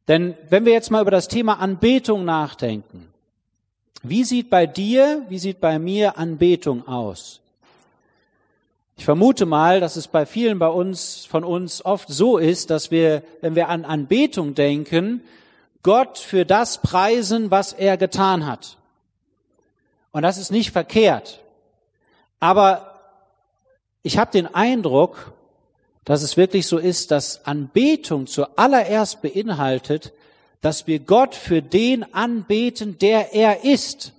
Denn 0.06 0.36
wenn 0.48 0.64
wir 0.64 0.72
jetzt 0.72 0.92
mal 0.92 1.02
über 1.02 1.10
das 1.10 1.26
Thema 1.26 1.54
Anbetung 1.54 2.24
nachdenken, 2.24 3.12
wie 4.04 4.22
sieht 4.22 4.50
bei 4.50 4.68
dir, 4.68 5.26
wie 5.28 5.40
sieht 5.40 5.60
bei 5.60 5.80
mir 5.80 6.16
Anbetung 6.16 6.86
aus? 6.86 7.40
Ich 8.98 9.04
vermute 9.04 9.46
mal, 9.46 9.78
dass 9.78 9.94
es 9.94 10.08
bei 10.08 10.26
vielen 10.26 10.58
bei 10.58 10.66
uns, 10.66 11.24
von 11.24 11.44
uns 11.44 11.84
oft 11.84 12.08
so 12.08 12.36
ist, 12.36 12.68
dass 12.68 12.90
wir, 12.90 13.22
wenn 13.40 13.54
wir 13.54 13.68
an 13.68 13.84
Anbetung 13.84 14.56
denken, 14.56 15.22
Gott 15.84 16.18
für 16.18 16.44
das 16.44 16.82
preisen, 16.82 17.52
was 17.52 17.72
er 17.72 17.96
getan 17.96 18.44
hat. 18.44 18.76
Und 20.10 20.22
das 20.22 20.36
ist 20.36 20.50
nicht 20.50 20.72
verkehrt. 20.72 21.44
Aber 22.40 22.98
ich 24.02 24.18
habe 24.18 24.32
den 24.32 24.52
Eindruck, 24.52 25.32
dass 26.04 26.22
es 26.24 26.36
wirklich 26.36 26.66
so 26.66 26.76
ist, 26.76 27.12
dass 27.12 27.46
Anbetung 27.46 28.26
zuallererst 28.26 29.22
beinhaltet, 29.22 30.12
dass 30.60 30.88
wir 30.88 30.98
Gott 30.98 31.36
für 31.36 31.62
den 31.62 32.14
anbeten, 32.14 32.98
der 32.98 33.32
er 33.32 33.62
ist. 33.62 34.12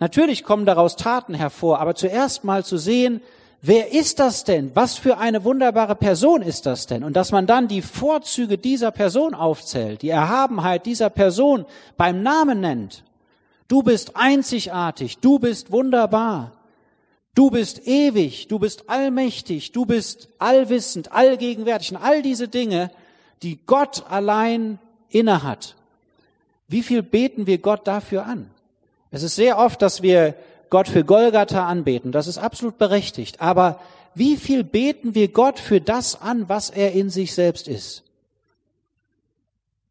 Natürlich 0.00 0.42
kommen 0.42 0.66
daraus 0.66 0.96
Taten 0.96 1.34
hervor, 1.34 1.78
aber 1.78 1.94
zuerst 1.94 2.42
mal 2.42 2.64
zu 2.64 2.76
sehen, 2.76 3.20
Wer 3.66 3.92
ist 3.92 4.18
das 4.18 4.44
denn? 4.44 4.72
Was 4.74 4.98
für 4.98 5.16
eine 5.16 5.42
wunderbare 5.42 5.94
Person 5.94 6.42
ist 6.42 6.66
das 6.66 6.86
denn? 6.86 7.02
Und 7.02 7.14
dass 7.14 7.32
man 7.32 7.46
dann 7.46 7.66
die 7.66 7.80
Vorzüge 7.80 8.58
dieser 8.58 8.90
Person 8.90 9.32
aufzählt, 9.32 10.02
die 10.02 10.10
Erhabenheit 10.10 10.84
dieser 10.84 11.08
Person 11.08 11.64
beim 11.96 12.22
Namen 12.22 12.60
nennt. 12.60 13.04
Du 13.66 13.82
bist 13.82 14.16
einzigartig, 14.16 15.16
du 15.16 15.38
bist 15.38 15.72
wunderbar, 15.72 16.52
du 17.34 17.50
bist 17.50 17.86
ewig, 17.86 18.48
du 18.48 18.58
bist 18.58 18.90
allmächtig, 18.90 19.72
du 19.72 19.86
bist 19.86 20.28
allwissend, 20.38 21.12
allgegenwärtig 21.12 21.92
und 21.92 21.96
all 21.96 22.20
diese 22.20 22.48
Dinge, 22.48 22.90
die 23.42 23.64
Gott 23.64 24.04
allein 24.10 24.78
innehat. 25.08 25.74
Wie 26.68 26.82
viel 26.82 27.02
beten 27.02 27.46
wir 27.46 27.56
Gott 27.56 27.88
dafür 27.88 28.26
an? 28.26 28.50
Es 29.10 29.22
ist 29.22 29.36
sehr 29.36 29.56
oft, 29.56 29.80
dass 29.80 30.02
wir 30.02 30.34
Gott 30.74 30.88
für 30.88 31.04
Golgatha 31.04 31.68
anbeten. 31.68 32.10
Das 32.10 32.26
ist 32.26 32.36
absolut 32.36 32.78
berechtigt. 32.78 33.40
Aber 33.40 33.78
wie 34.16 34.36
viel 34.36 34.64
beten 34.64 35.14
wir 35.14 35.28
Gott 35.28 35.60
für 35.60 35.80
das 35.80 36.20
an, 36.20 36.48
was 36.48 36.68
er 36.68 36.90
in 36.94 37.10
sich 37.10 37.32
selbst 37.32 37.68
ist? 37.68 38.02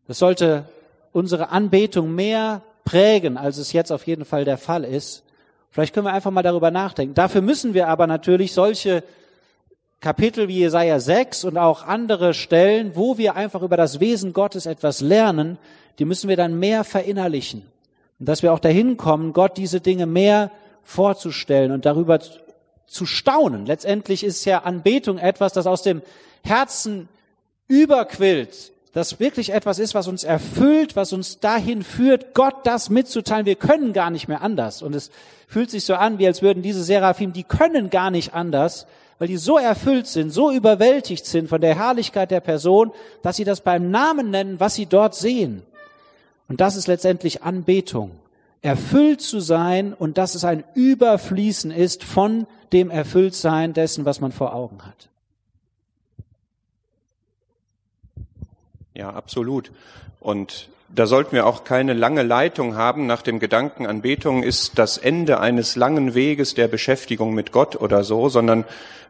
Das 0.10 0.20
sollte 0.20 0.66
unsere 1.14 1.52
Anbetung 1.52 2.14
mehr 2.14 2.64
prägen, 2.84 3.38
als 3.38 3.60
es 3.60 3.72
jetzt 3.72 3.94
auf 3.94 4.06
jeden 4.08 4.26
Fall 4.26 4.44
der 4.44 4.58
Fall 4.58 4.84
ist. 4.84 5.24
Vielleicht 5.72 5.94
können 5.94 6.06
wir 6.06 6.12
einfach 6.12 6.32
mal 6.32 6.44
darüber 6.44 6.70
nachdenken. 6.70 7.14
Dafür 7.14 7.40
müssen 7.40 7.74
wir 7.74 7.88
aber 7.88 8.06
natürlich 8.06 8.52
solche 8.52 9.06
Kapitel 10.02 10.50
wie 10.50 10.60
Jesaja 10.60 11.00
6 11.00 11.46
und 11.46 11.58
auch 11.58 11.88
andere 11.88 12.34
Stellen, 12.34 12.98
wo 12.98 13.18
wir 13.18 13.38
einfach 13.38 13.62
über 13.62 13.78
das 13.78 14.02
Wesen 14.02 14.34
Gottes 14.34 14.66
etwas 14.66 15.00
lernen, 15.00 15.58
die 15.98 16.04
müssen 16.04 16.28
wir 16.28 16.36
dann 16.36 16.60
mehr 16.60 16.84
verinnerlichen. 16.84 17.62
Und 18.20 18.28
dass 18.28 18.44
wir 18.44 18.52
auch 18.52 18.60
dahin 18.60 18.98
kommen, 18.98 19.32
Gott 19.32 19.56
diese 19.56 19.80
Dinge 19.80 20.08
mehr 20.08 20.52
vorzustellen 20.84 21.72
und 21.72 21.86
darüber 21.86 22.20
zu 22.88 23.06
staunen. 23.06 23.66
Letztendlich 23.66 24.24
ist 24.24 24.46
ja 24.46 24.60
Anbetung 24.60 25.18
etwas, 25.18 25.54
das 25.54 25.68
aus 25.68 25.82
dem 25.82 26.02
Herzen 26.44 27.10
überquillt, 27.68 28.72
das 28.94 29.20
wirklich 29.20 29.52
etwas 29.52 29.80
ist, 29.80 29.96
was 29.96 30.08
uns 30.08 30.24
erfüllt, 30.24 30.96
was 30.96 31.14
uns 31.14 31.40
dahin 31.40 31.84
führt, 31.84 32.36
Gott 32.36 32.66
das 32.66 32.92
mitzuteilen. 32.92 33.48
Wir 33.48 33.56
können 33.56 33.92
gar 33.92 34.12
nicht 34.12 34.28
mehr 34.28 34.42
anders. 34.42 34.84
Und 34.84 34.94
es 34.94 35.10
fühlt 35.48 35.72
sich 35.72 35.84
so 35.84 35.96
an, 35.96 36.20
wie 36.20 36.28
als 36.28 36.44
würden 36.44 36.62
diese 36.62 36.84
Seraphim, 36.84 37.34
die 37.34 37.44
können 37.44 37.90
gar 37.90 38.12
nicht 38.12 38.36
anders, 38.36 38.86
weil 39.18 39.28
die 39.28 39.38
so 39.38 39.58
erfüllt 39.58 40.06
sind, 40.06 40.30
so 40.30 40.52
überwältigt 40.52 41.26
sind 41.26 41.50
von 41.50 41.62
der 41.62 41.76
Herrlichkeit 41.76 42.30
der 42.30 42.40
Person, 42.42 42.92
dass 43.24 43.38
sie 43.38 43.46
das 43.46 43.62
beim 43.62 43.90
Namen 43.90 44.30
nennen, 44.30 44.60
was 44.60 44.76
sie 44.76 44.86
dort 44.86 45.16
sehen. 45.16 45.64
Und 46.48 46.62
das 46.62 46.76
ist 46.76 46.88
letztendlich 46.88 47.42
Anbetung. 47.42 48.12
Erfüllt 48.64 49.22
zu 49.22 49.42
sein 49.42 49.94
und 49.94 50.18
dass 50.18 50.36
es 50.36 50.46
ein 50.46 50.64
Überfließen 50.74 51.70
ist 51.70 52.04
von 52.04 52.48
dem 52.72 52.90
Erfülltsein 52.90 53.74
dessen, 53.74 54.06
was 54.06 54.22
man 54.22 54.32
vor 54.32 54.56
Augen 54.56 54.84
hat. 54.84 55.10
Ja, 58.96 59.10
absolut. 59.10 59.72
Und 60.22 60.70
da 60.88 61.08
sollten 61.08 61.34
wir 61.34 61.46
auch 61.46 61.66
keine 61.66 61.94
lange 61.94 62.24
Leitung 62.24 62.76
haben 62.76 63.06
nach 63.06 63.22
dem 63.22 63.40
Gedanken, 63.40 63.86
Anbetung 63.86 64.44
ist 64.44 64.80
das 64.80 64.98
Ende 64.98 65.40
eines 65.40 65.76
langen 65.76 66.14
Weges 66.14 66.54
der 66.54 66.68
Beschäftigung 66.70 67.34
mit 67.34 67.52
Gott 67.52 67.76
oder 67.76 68.04
so, 68.04 68.30
sondern 68.30 68.64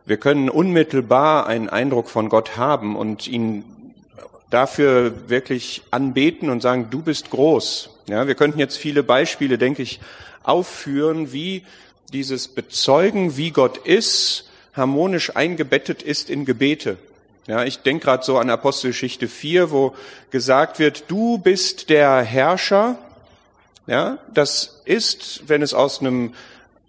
wir 0.05 0.17
können 0.17 0.49
unmittelbar 0.49 1.45
einen 1.45 1.69
Eindruck 1.69 2.09
von 2.09 2.29
Gott 2.29 2.57
haben 2.57 2.95
und 2.95 3.27
ihn 3.27 3.65
dafür 4.49 5.29
wirklich 5.29 5.83
anbeten 5.91 6.49
und 6.49 6.61
sagen, 6.61 6.87
du 6.89 7.01
bist 7.01 7.29
groß. 7.29 7.92
Ja, 8.07 8.27
wir 8.27 8.35
könnten 8.35 8.59
jetzt 8.59 8.77
viele 8.77 9.03
Beispiele, 9.03 9.57
denke 9.57 9.81
ich, 9.81 9.99
aufführen, 10.43 11.31
wie 11.31 11.63
dieses 12.11 12.47
Bezeugen, 12.47 13.37
wie 13.37 13.51
Gott 13.51 13.77
ist, 13.77 14.49
harmonisch 14.73 15.35
eingebettet 15.35 16.03
ist 16.03 16.29
in 16.29 16.45
Gebete. 16.45 16.97
Ja, 17.47 17.63
ich 17.63 17.79
denke 17.79 18.05
gerade 18.05 18.23
so 18.23 18.37
an 18.37 18.49
Apostelgeschichte 18.49 19.27
4, 19.27 19.71
wo 19.71 19.95
gesagt 20.31 20.79
wird, 20.79 21.05
du 21.09 21.37
bist 21.37 21.89
der 21.89 22.21
Herrscher. 22.21 22.97
Ja, 23.87 24.17
das 24.33 24.81
ist, 24.85 25.43
wenn 25.47 25.61
es 25.61 25.73
aus 25.73 25.99
einem 25.99 26.33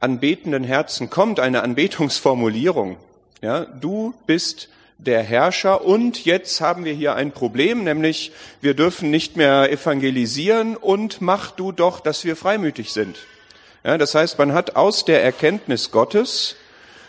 anbetenden 0.00 0.62
Herzen 0.62 1.11
kommt, 1.11 1.40
eine 1.40 1.62
Anbetungsformulierung. 1.62 2.97
Ja, 3.40 3.64
du 3.64 4.14
bist 4.26 4.68
der 4.99 5.23
Herrscher 5.23 5.85
und 5.85 6.25
jetzt 6.25 6.61
haben 6.61 6.85
wir 6.85 6.93
hier 6.93 7.15
ein 7.15 7.33
Problem, 7.33 7.85
nämlich 7.85 8.33
wir 8.61 8.75
dürfen 8.75 9.11
nicht 9.11 9.37
mehr 9.37 9.71
evangelisieren 9.71 10.77
und 10.77 11.21
mach 11.21 11.51
du 11.51 11.73
doch, 11.73 12.01
dass 12.01 12.25
wir 12.25 12.37
freimütig 12.37 12.93
sind. 12.93 13.19
Ja, 13.85 13.99
das 13.99 14.15
heißt, 14.15 14.39
man 14.39 14.53
hat 14.53 14.77
aus 14.77 15.05
der 15.05 15.23
Erkenntnis 15.23 15.91
Gottes 15.91 16.57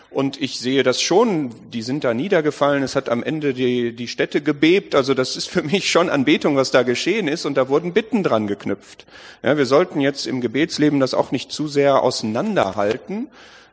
und 0.10 0.42
ich 0.42 0.60
sehe 0.60 0.84
das 0.84 1.02
schon, 1.02 1.54
die 1.72 1.82
sind 1.82 2.04
da 2.04 2.14
niedergefallen, 2.14 2.84
es 2.84 2.96
hat 2.96 3.10
am 3.10 3.22
Ende 3.22 3.54
die, 3.54 3.94
die 3.94 4.08
Städte 4.08 4.42
gebebt, 4.42 4.96
also 4.96 5.14
das 5.14 5.36
ist 5.36 5.50
für 5.50 5.62
mich 5.62 5.90
schon 5.90 6.10
Anbetung, 6.10 6.56
was 6.56 6.72
da 6.72 6.84
geschehen 6.84 7.28
ist 7.28 7.46
und 7.46 7.56
da 7.56 7.70
wurden 7.70 7.94
Bitten 7.94 8.24
dran 8.24 8.48
geknüpft. 8.48 9.06
Ja, 9.44 9.58
wir 9.58 9.66
sollten 9.66 10.02
jetzt 10.02 10.26
im 10.26 10.42
Gebetsleben 10.42 11.00
das 11.00 11.14
auch 11.14 11.32
nicht 11.32 11.52
zu 11.52 11.68
sehr 11.68 12.02
auseinanderhalten. 12.02 13.28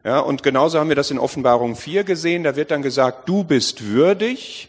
Ja, 0.05 0.19
und 0.19 0.43
genauso 0.43 0.81
haben 0.81 0.88
wir 0.88 0.97
das 0.97 1.12
in 1.12 1.19
Offenbarung 1.19 1.77
4 1.77 2.03
gesehen, 2.03 2.43
da 2.43 2.57
wird 2.57 2.73
dann 2.73 2.83
gesagt, 2.83 3.29
du 3.29 3.45
bist 3.45 3.85
würdig, 3.85 4.69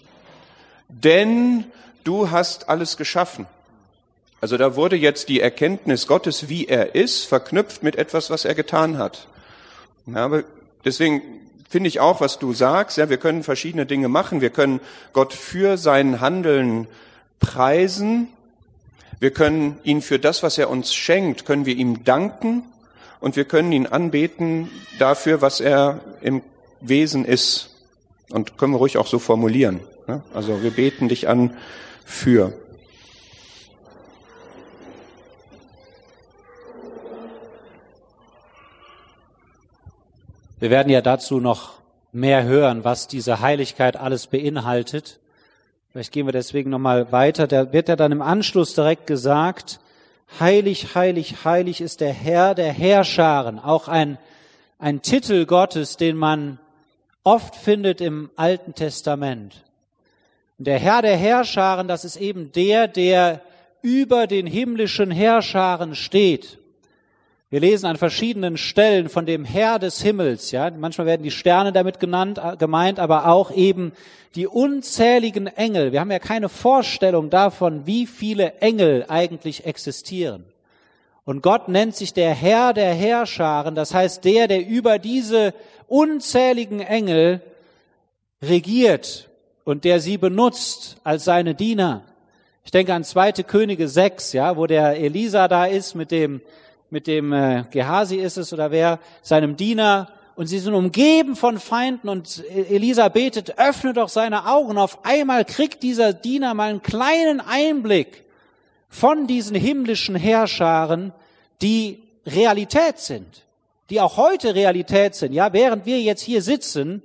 denn 0.89 1.65
du 2.03 2.29
hast 2.29 2.69
alles 2.69 2.97
geschaffen. 2.97 3.47
Also 4.41 4.57
da 4.57 4.75
wurde 4.75 4.95
jetzt 4.95 5.29
die 5.29 5.39
Erkenntnis 5.39 6.05
Gottes, 6.05 6.49
wie 6.49 6.67
er 6.67 6.93
ist, 6.93 7.23
verknüpft 7.23 7.81
mit 7.81 7.95
etwas, 7.95 8.29
was 8.29 8.45
er 8.45 8.53
getan 8.53 8.97
hat. 8.99 9.27
Ja, 10.05 10.25
aber 10.25 10.43
deswegen 10.85 11.21
finde 11.67 11.87
ich 11.87 11.99
auch, 11.99 12.21
was 12.21 12.37
du 12.37 12.53
sagst. 12.53 12.97
Ja, 12.97 13.09
wir 13.09 13.17
können 13.17 13.41
verschiedene 13.41 13.87
Dinge 13.87 14.09
machen. 14.09 14.41
Wir 14.41 14.51
können 14.51 14.81
Gott 15.13 15.33
für 15.33 15.77
sein 15.77 16.19
Handeln 16.19 16.87
preisen. 17.39 18.27
Wir 19.19 19.31
können 19.31 19.79
ihn 19.83 20.01
für 20.01 20.19
das, 20.19 20.43
was 20.43 20.57
er 20.57 20.69
uns 20.69 20.93
schenkt, 20.93 21.45
können 21.45 21.65
wir 21.65 21.75
ihm 21.75 22.03
danken 22.03 22.63
und 23.23 23.37
wir 23.37 23.45
können 23.45 23.71
ihn 23.71 23.87
anbeten 23.87 24.69
dafür, 24.99 25.41
was 25.41 25.61
er 25.61 26.01
im 26.19 26.41
Wesen 26.81 27.23
ist. 27.23 27.69
Und 28.29 28.57
können 28.57 28.73
wir 28.73 28.79
ruhig 28.79 28.97
auch 28.97 29.07
so 29.07 29.17
formulieren. 29.17 29.79
Also 30.33 30.61
wir 30.61 30.71
beten 30.71 31.07
dich 31.07 31.29
an 31.29 31.55
für. 32.03 32.51
Wir 40.59 40.69
werden 40.69 40.89
ja 40.89 40.99
dazu 40.99 41.39
noch 41.39 41.75
mehr 42.11 42.43
hören, 42.43 42.83
was 42.83 43.07
diese 43.07 43.39
Heiligkeit 43.39 43.95
alles 43.95 44.27
beinhaltet. 44.27 45.21
Vielleicht 45.93 46.11
gehen 46.11 46.27
wir 46.27 46.33
deswegen 46.33 46.69
nochmal 46.69 47.13
weiter. 47.13 47.47
Da 47.47 47.71
wird 47.71 47.87
ja 47.87 47.95
dann 47.95 48.11
im 48.11 48.21
Anschluss 48.21 48.75
direkt 48.75 49.07
gesagt, 49.07 49.79
heilig, 50.39 50.95
heilig, 50.95 51.45
heilig 51.45 51.81
ist 51.81 52.01
der 52.01 52.13
Herr 52.13 52.55
der 52.55 52.71
Herrscharen. 52.71 53.59
Auch 53.59 53.87
ein, 53.87 54.17
ein 54.79 55.01
Titel 55.01 55.45
Gottes, 55.45 55.97
den 55.97 56.15
man 56.15 56.59
oft 57.23 57.55
findet 57.55 58.01
im 58.01 58.29
Alten 58.35 58.73
Testament. 58.73 59.63
Der 60.57 60.79
Herr 60.79 61.01
der 61.01 61.17
Herrscharen, 61.17 61.87
das 61.87 62.05
ist 62.05 62.15
eben 62.15 62.51
der, 62.51 62.87
der 62.87 63.41
über 63.81 64.27
den 64.27 64.47
himmlischen 64.47 65.11
Herrscharen 65.11 65.95
steht. 65.95 66.57
Wir 67.53 67.59
lesen 67.59 67.85
an 67.85 67.97
verschiedenen 67.97 68.57
Stellen 68.57 69.09
von 69.09 69.27
dem 69.27 69.45
Herr 69.45 69.77
des 69.77 70.01
Himmels, 70.01 70.49
ja. 70.49 70.71
Manchmal 70.71 71.05
werden 71.05 71.21
die 71.21 71.29
Sterne 71.29 71.71
damit 71.71 71.99
genannt, 71.99 72.41
äh, 72.43 72.57
gemeint, 72.57 72.97
aber 72.97 73.27
auch 73.27 73.51
eben 73.51 73.91
die 74.33 74.47
unzähligen 74.47 75.45
Engel. 75.45 75.91
Wir 75.91 75.99
haben 75.99 76.09
ja 76.09 76.17
keine 76.17 76.49
Vorstellung 76.49 77.29
davon, 77.29 77.85
wie 77.85 78.07
viele 78.07 78.53
Engel 78.55 79.05
eigentlich 79.07 79.67
existieren. 79.67 80.45
Und 81.25 81.43
Gott 81.43 81.67
nennt 81.67 81.95
sich 81.95 82.11
der 82.11 82.33
Herr 82.33 82.73
der 82.73 82.91
Herrscharen, 82.91 83.75
das 83.75 83.93
heißt 83.93 84.25
der, 84.25 84.47
der 84.47 84.67
über 84.67 84.97
diese 84.97 85.53
unzähligen 85.87 86.79
Engel 86.79 87.39
regiert 88.41 89.29
und 89.63 89.83
der 89.83 89.99
sie 89.99 90.17
benutzt 90.17 90.97
als 91.03 91.25
seine 91.25 91.53
Diener. 91.53 92.01
Ich 92.65 92.71
denke 92.71 92.95
an 92.95 93.03
zweite 93.03 93.43
Könige 93.43 93.87
6, 93.87 94.33
ja, 94.33 94.57
wo 94.57 94.65
der 94.65 94.97
Elisa 94.97 95.47
da 95.47 95.67
ist 95.67 95.93
mit 95.93 96.09
dem 96.09 96.41
mit 96.93 97.07
dem 97.07 97.33
äh, 97.33 97.63
Gehasi 97.71 98.17
ist 98.17 98.37
es 98.37 98.53
oder 98.53 98.69
wer, 98.69 98.99
seinem 99.23 99.57
Diener, 99.57 100.09
und 100.35 100.45
sie 100.45 100.59
sind 100.59 100.75
umgeben 100.75 101.35
von 101.35 101.59
Feinden 101.59 102.07
und 102.07 102.43
Elisa 102.49 103.09
betet, 103.09 103.57
öffne 103.57 103.93
doch 103.93 104.09
seine 104.09 104.47
Augen. 104.47 104.77
Auf 104.77 105.03
einmal 105.03 105.43
kriegt 105.43 105.81
dieser 105.81 106.13
Diener 106.13 106.53
mal 106.53 106.69
einen 106.69 106.83
kleinen 106.83 107.41
Einblick 107.41 108.25
von 108.89 109.25
diesen 109.25 109.55
himmlischen 109.55 110.15
Herrscharen, 110.15 111.13
die 111.63 112.03
Realität 112.27 112.99
sind, 112.99 113.45
die 113.89 113.99
auch 113.99 114.17
heute 114.17 114.53
Realität 114.53 115.15
sind. 115.15 115.33
Ja, 115.33 115.51
während 115.51 115.87
wir 115.87 115.99
jetzt 115.99 116.21
hier 116.21 116.43
sitzen, 116.43 117.01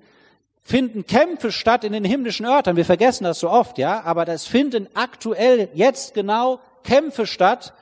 finden 0.63 1.07
Kämpfe 1.07 1.51
statt 1.51 1.83
in 1.85 1.95
den 1.95 2.05
himmlischen 2.05 2.45
Örtern. 2.45 2.77
Wir 2.77 2.85
vergessen 2.85 3.25
das 3.25 3.41
so 3.41 3.49
oft, 3.49 3.79
ja, 3.79 4.03
aber 4.05 4.27
das 4.27 4.47
finden 4.47 4.87
aktuell 4.93 5.71
jetzt 5.73 6.13
genau 6.13 6.61
Kämpfe 6.83 7.27
statt 7.27 7.73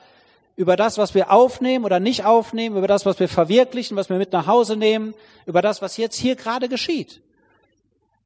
über 0.57 0.75
das, 0.75 0.97
was 0.97 1.13
wir 1.13 1.31
aufnehmen 1.31 1.85
oder 1.85 1.99
nicht 1.99 2.25
aufnehmen, 2.25 2.75
über 2.75 2.87
das, 2.87 3.05
was 3.05 3.19
wir 3.19 3.29
verwirklichen, 3.29 3.95
was 3.95 4.09
wir 4.09 4.17
mit 4.17 4.33
nach 4.33 4.47
Hause 4.47 4.75
nehmen, 4.75 5.13
über 5.45 5.61
das, 5.61 5.81
was 5.81 5.97
jetzt 5.97 6.17
hier 6.17 6.35
gerade 6.35 6.67
geschieht. 6.67 7.21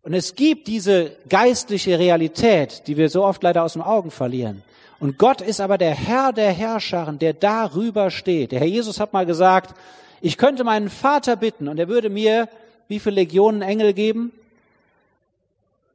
Und 0.01 0.13
es 0.13 0.33
gibt 0.35 0.67
diese 0.67 1.11
geistliche 1.29 1.99
Realität, 1.99 2.87
die 2.87 2.97
wir 2.97 3.09
so 3.09 3.23
oft 3.23 3.43
leider 3.43 3.63
aus 3.63 3.73
den 3.73 3.81
Augen 3.83 4.09
verlieren. 4.09 4.63
Und 4.99 5.17
Gott 5.17 5.41
ist 5.41 5.59
aber 5.59 5.77
der 5.77 5.93
Herr 5.93 6.31
der 6.31 6.51
Herrscharen, 6.51 7.19
der 7.19 7.33
darüber 7.33 8.09
steht. 8.09 8.53
Der 8.53 8.61
Herr 8.61 8.67
Jesus 8.67 8.99
hat 8.99 9.13
mal 9.13 9.25
gesagt, 9.25 9.75
ich 10.21 10.37
könnte 10.37 10.63
meinen 10.63 10.89
Vater 10.89 11.35
bitten 11.35 11.67
und 11.67 11.79
er 11.79 11.89
würde 11.89 12.09
mir 12.09 12.47
wie 12.87 12.99
viele 12.99 13.15
Legionen 13.15 13.61
Engel 13.61 13.93
geben? 13.93 14.31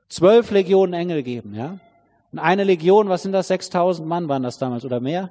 Zwölf 0.08 0.50
Legionen 0.50 0.94
Engel 0.94 1.22
geben, 1.22 1.54
ja? 1.54 1.78
Und 2.32 2.38
eine 2.38 2.64
Legion, 2.64 3.08
was 3.08 3.22
sind 3.22 3.32
das? 3.32 3.48
6000 3.48 4.06
Mann 4.06 4.28
waren 4.28 4.42
das 4.42 4.58
damals 4.58 4.84
oder 4.84 5.00
mehr? 5.00 5.30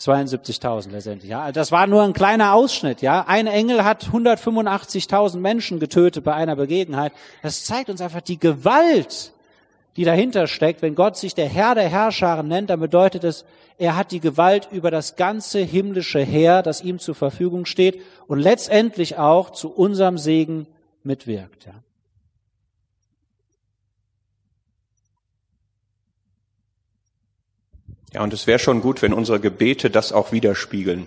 72.000 0.00 0.90
letztendlich. 0.90 1.30
Ja, 1.30 1.52
das 1.52 1.70
war 1.72 1.86
nur 1.86 2.02
ein 2.02 2.12
kleiner 2.12 2.54
Ausschnitt. 2.54 3.02
Ja, 3.02 3.24
ein 3.26 3.46
Engel 3.46 3.84
hat 3.84 4.04
185.000 4.06 5.38
Menschen 5.38 5.78
getötet 5.78 6.24
bei 6.24 6.34
einer 6.34 6.56
Begebenheit. 6.56 7.12
Das 7.42 7.64
zeigt 7.64 7.90
uns 7.90 8.00
einfach 8.00 8.22
die 8.22 8.38
Gewalt, 8.38 9.32
die 9.96 10.04
dahinter 10.04 10.46
steckt. 10.46 10.82
Wenn 10.82 10.94
Gott 10.94 11.16
sich 11.16 11.34
der 11.34 11.48
Herr 11.48 11.74
der 11.74 11.88
Herrscharen 11.88 12.48
nennt, 12.48 12.70
dann 12.70 12.80
bedeutet 12.80 13.24
es, 13.24 13.44
er 13.78 13.96
hat 13.96 14.10
die 14.10 14.20
Gewalt 14.20 14.68
über 14.70 14.90
das 14.90 15.16
ganze 15.16 15.60
himmlische 15.60 16.20
Heer, 16.20 16.62
das 16.62 16.82
ihm 16.82 16.98
zur 16.98 17.14
Verfügung 17.14 17.66
steht 17.66 18.00
und 18.26 18.38
letztendlich 18.38 19.18
auch 19.18 19.50
zu 19.50 19.70
unserem 19.70 20.18
Segen 20.18 20.66
mitwirkt. 21.02 21.66
Ja. 21.66 21.74
Ja, 28.12 28.22
und 28.22 28.32
es 28.32 28.46
wäre 28.46 28.58
schon 28.58 28.80
gut, 28.80 29.02
wenn 29.02 29.12
unsere 29.12 29.40
Gebete 29.40 29.90
das 29.90 30.12
auch 30.12 30.32
widerspiegeln. 30.32 31.06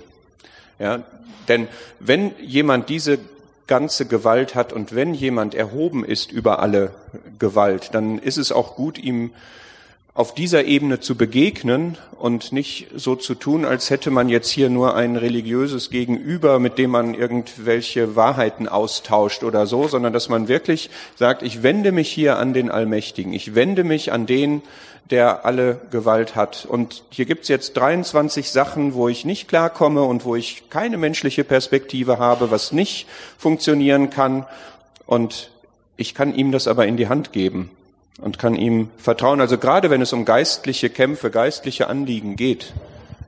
Ja, 0.80 1.04
denn 1.48 1.68
wenn 2.00 2.32
jemand 2.42 2.90
diese 2.90 3.20
ganze 3.68 4.06
Gewalt 4.06 4.56
hat 4.56 4.74
und 4.74 4.96
wenn 4.96 5.14
jemand 5.14 5.56
erhoben 5.56 6.06
ist 6.06 6.32
über 6.32 6.60
alle 6.60 6.92
Gewalt, 7.40 7.90
dann 7.94 8.20
ist 8.20 8.38
es 8.38 8.52
auch 8.52 8.76
gut, 8.76 8.98
ihm 8.98 9.32
auf 10.16 10.36
dieser 10.36 10.66
Ebene 10.66 11.00
zu 11.00 11.16
begegnen 11.16 11.98
und 12.20 12.52
nicht 12.52 12.88
so 12.96 13.16
zu 13.16 13.34
tun, 13.34 13.66
als 13.66 13.90
hätte 13.90 14.12
man 14.12 14.30
jetzt 14.30 14.50
hier 14.50 14.70
nur 14.70 14.96
ein 14.96 15.16
religiöses 15.16 15.90
Gegenüber, 15.90 16.60
mit 16.60 16.78
dem 16.78 16.92
man 16.92 17.16
irgendwelche 17.16 18.16
Wahrheiten 18.16 18.68
austauscht 18.68 19.44
oder 19.44 19.66
so, 19.66 19.88
sondern 19.88 20.14
dass 20.14 20.30
man 20.30 20.48
wirklich 20.48 20.92
sagt, 21.16 21.42
ich 21.42 21.64
wende 21.64 21.92
mich 21.92 22.10
hier 22.10 22.38
an 22.38 22.54
den 22.54 22.70
Allmächtigen, 22.70 23.34
ich 23.34 23.56
wende 23.56 23.84
mich 23.84 24.12
an 24.12 24.28
den, 24.28 24.62
der 25.12 25.46
alle 25.46 25.80
Gewalt 25.92 26.36
hat. 26.36 26.66
Und 26.66 27.04
hier 27.10 27.26
gibt's 27.26 27.48
jetzt 27.48 27.74
23 27.74 28.50
Sachen, 28.50 28.94
wo 28.94 29.10
ich 29.10 29.26
nicht 29.26 29.48
klarkomme 29.48 30.04
und 30.04 30.26
wo 30.26 30.36
ich 30.36 30.70
keine 30.70 30.98
menschliche 30.98 31.44
Perspektive 31.44 32.20
habe, 32.20 32.52
was 32.52 32.72
nicht 32.72 33.08
funktionieren 33.38 34.10
kann. 34.10 34.46
Und 35.06 35.52
ich 35.98 36.16
kann 36.16 36.34
ihm 36.34 36.52
das 36.52 36.68
aber 36.68 36.88
in 36.88 36.98
die 36.98 37.10
Hand 37.10 37.32
geben 37.32 37.70
und 38.22 38.40
kann 38.40 38.56
ihm 38.56 38.90
vertrauen. 38.98 39.42
Also 39.42 39.58
gerade 39.58 39.90
wenn 39.90 40.02
es 40.02 40.14
um 40.14 40.26
geistliche 40.26 40.90
Kämpfe, 40.90 41.30
geistliche 41.30 41.88
Anliegen 41.88 42.36
geht, 42.36 42.74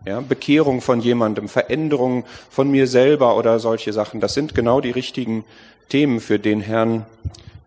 ja, 0.05 0.21
Bekehrung 0.21 0.81
von 0.81 1.01
jemandem, 1.01 1.49
Veränderung 1.49 2.25
von 2.49 2.69
mir 2.69 2.87
selber 2.87 3.37
oder 3.37 3.59
solche 3.59 3.91
Sachen, 3.91 4.21
das 4.21 4.33
sind 4.33 4.53
genau 4.53 4.79
die 4.79 4.91
richtigen 4.91 5.43
Themen 5.89 6.19
für 6.19 6.39
den 6.39 6.61
Herrn 6.61 7.05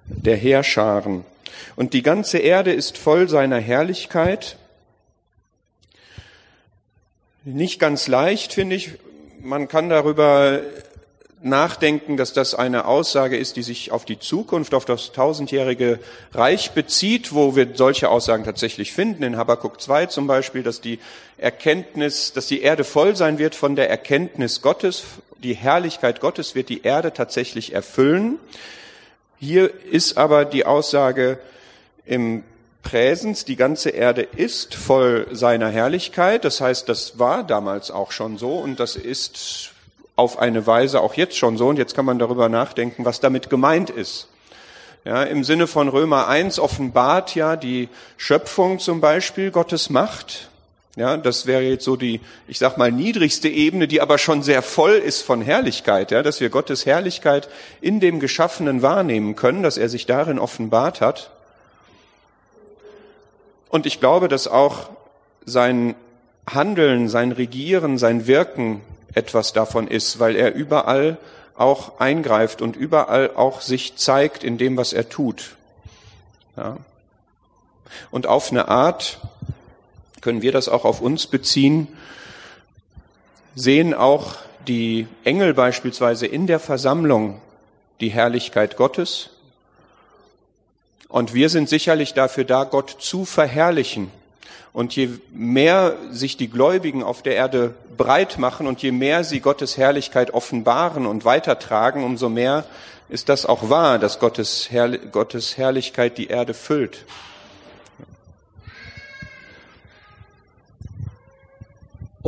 der 0.06 0.36
Heerscharen. 0.36 1.24
Und 1.76 1.92
die 1.92 2.02
ganze 2.02 2.38
Erde 2.38 2.72
ist 2.72 2.98
voll 2.98 3.28
seiner 3.28 3.58
Herrlichkeit. 3.58 4.56
Nicht 7.44 7.78
ganz 7.80 8.08
leicht, 8.08 8.52
finde 8.52 8.76
ich. 8.76 8.92
Man 9.40 9.68
kann 9.68 9.88
darüber 9.88 10.60
nachdenken, 11.42 12.16
dass 12.16 12.32
das 12.32 12.54
eine 12.54 12.86
Aussage 12.86 13.36
ist, 13.36 13.56
die 13.56 13.62
sich 13.62 13.92
auf 13.92 14.04
die 14.04 14.18
Zukunft, 14.18 14.74
auf 14.74 14.84
das 14.84 15.12
tausendjährige 15.12 16.00
Reich 16.32 16.72
bezieht, 16.72 17.32
wo 17.32 17.54
wir 17.54 17.68
solche 17.74 18.08
Aussagen 18.08 18.44
tatsächlich 18.44 18.92
finden. 18.92 19.22
In 19.22 19.36
Habakkuk 19.36 19.80
2 19.80 20.06
zum 20.06 20.26
Beispiel, 20.26 20.62
dass 20.62 20.80
die 20.80 20.98
Erkenntnis, 21.36 22.32
dass 22.32 22.46
die 22.46 22.62
Erde 22.62 22.84
voll 22.84 23.14
sein 23.14 23.38
wird 23.38 23.54
von 23.54 23.76
der 23.76 23.88
Erkenntnis 23.88 24.62
Gottes, 24.62 25.04
die 25.42 25.54
Herrlichkeit 25.54 26.20
Gottes 26.20 26.54
wird 26.54 26.68
die 26.68 26.82
Erde 26.82 27.12
tatsächlich 27.12 27.72
erfüllen. 27.72 28.38
Hier 29.40 29.72
ist 29.84 30.18
aber 30.18 30.44
die 30.44 30.66
Aussage 30.66 31.38
im 32.04 32.42
Präsens, 32.82 33.44
die 33.44 33.56
ganze 33.56 33.90
Erde 33.90 34.22
ist 34.22 34.74
voll 34.74 35.28
seiner 35.30 35.68
Herrlichkeit. 35.68 36.44
Das 36.44 36.60
heißt, 36.60 36.88
das 36.88 37.18
war 37.18 37.44
damals 37.44 37.90
auch 37.90 38.12
schon 38.12 38.38
so 38.38 38.58
und 38.58 38.80
das 38.80 38.96
ist 38.96 39.72
auf 40.16 40.40
eine 40.40 40.66
Weise 40.66 41.00
auch 41.00 41.14
jetzt 41.14 41.36
schon 41.36 41.56
so. 41.56 41.68
Und 41.68 41.76
jetzt 41.76 41.94
kann 41.94 42.04
man 42.04 42.18
darüber 42.18 42.48
nachdenken, 42.48 43.04
was 43.04 43.20
damit 43.20 43.48
gemeint 43.48 43.90
ist. 43.90 44.26
Ja, 45.04 45.22
Im 45.22 45.44
Sinne 45.44 45.68
von 45.68 45.88
Römer 45.88 46.26
1 46.26 46.58
offenbart 46.58 47.36
ja 47.36 47.54
die 47.54 47.88
Schöpfung 48.16 48.80
zum 48.80 49.00
Beispiel 49.00 49.52
Gottes 49.52 49.90
Macht. 49.90 50.48
Ja, 50.98 51.16
das 51.16 51.46
wäre 51.46 51.62
jetzt 51.62 51.84
so 51.84 51.94
die, 51.94 52.20
ich 52.48 52.58
sag 52.58 52.76
mal, 52.76 52.90
niedrigste 52.90 53.48
Ebene, 53.48 53.86
die 53.86 54.00
aber 54.00 54.18
schon 54.18 54.42
sehr 54.42 54.62
voll 54.62 54.94
ist 54.94 55.22
von 55.22 55.40
Herrlichkeit, 55.40 56.10
ja, 56.10 56.24
dass 56.24 56.40
wir 56.40 56.50
Gottes 56.50 56.86
Herrlichkeit 56.86 57.48
in 57.80 58.00
dem 58.00 58.18
Geschaffenen 58.18 58.82
wahrnehmen 58.82 59.36
können, 59.36 59.62
dass 59.62 59.78
er 59.78 59.88
sich 59.88 60.06
darin 60.06 60.40
offenbart 60.40 61.00
hat. 61.00 61.30
Und 63.68 63.86
ich 63.86 64.00
glaube, 64.00 64.26
dass 64.26 64.48
auch 64.48 64.90
sein 65.44 65.94
Handeln, 66.52 67.08
sein 67.08 67.30
Regieren, 67.30 67.96
sein 67.96 68.26
Wirken 68.26 68.80
etwas 69.14 69.52
davon 69.52 69.86
ist, 69.86 70.18
weil 70.18 70.34
er 70.34 70.52
überall 70.52 71.16
auch 71.56 72.00
eingreift 72.00 72.60
und 72.60 72.74
überall 72.74 73.30
auch 73.36 73.60
sich 73.60 73.94
zeigt 73.94 74.42
in 74.42 74.58
dem, 74.58 74.76
was 74.76 74.92
er 74.92 75.08
tut. 75.08 75.54
Ja. 76.56 76.76
Und 78.10 78.26
auf 78.26 78.50
eine 78.50 78.66
Art 78.66 79.20
können 80.28 80.42
wir 80.42 80.52
das 80.52 80.68
auch 80.68 80.84
auf 80.84 81.00
uns 81.00 81.26
beziehen, 81.26 81.88
sehen 83.54 83.94
auch 83.94 84.34
die 84.66 85.06
Engel 85.24 85.54
beispielsweise 85.54 86.26
in 86.26 86.46
der 86.46 86.60
Versammlung 86.60 87.40
die 88.00 88.10
Herrlichkeit 88.10 88.76
Gottes. 88.76 89.30
Und 91.08 91.32
wir 91.32 91.48
sind 91.48 91.70
sicherlich 91.70 92.12
dafür 92.12 92.44
da, 92.44 92.64
Gott 92.64 92.94
zu 92.98 93.24
verherrlichen. 93.24 94.10
Und 94.74 94.94
je 94.96 95.08
mehr 95.32 95.96
sich 96.10 96.36
die 96.36 96.50
Gläubigen 96.50 97.02
auf 97.02 97.22
der 97.22 97.34
Erde 97.34 97.72
breit 97.96 98.36
machen 98.36 98.66
und 98.66 98.82
je 98.82 98.92
mehr 98.92 99.24
sie 99.24 99.40
Gottes 99.40 99.78
Herrlichkeit 99.78 100.34
offenbaren 100.34 101.06
und 101.06 101.24
weitertragen, 101.24 102.04
umso 102.04 102.28
mehr 102.28 102.66
ist 103.08 103.30
das 103.30 103.46
auch 103.46 103.70
wahr, 103.70 103.98
dass 103.98 104.18
Gottes, 104.18 104.68
Herr 104.70 104.90
Gottes 104.90 105.56
Herrlichkeit 105.56 106.18
die 106.18 106.26
Erde 106.26 106.52
füllt. 106.52 107.06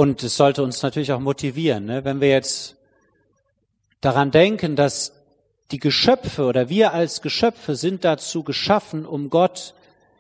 Und 0.00 0.22
es 0.22 0.38
sollte 0.38 0.62
uns 0.62 0.82
natürlich 0.82 1.12
auch 1.12 1.20
motivieren, 1.20 1.84
ne? 1.84 2.06
wenn 2.06 2.22
wir 2.22 2.30
jetzt 2.30 2.76
daran 4.00 4.30
denken, 4.30 4.74
dass 4.74 5.12
die 5.72 5.78
Geschöpfe 5.78 6.46
oder 6.46 6.70
wir 6.70 6.94
als 6.94 7.20
Geschöpfe 7.20 7.76
sind 7.76 8.02
dazu 8.02 8.42
geschaffen, 8.42 9.04
um 9.04 9.28
Gott 9.28 9.74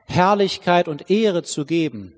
Herrlichkeit 0.04 0.86
und 0.86 1.10
Ehre 1.10 1.44
zu 1.44 1.64
geben. 1.64 2.12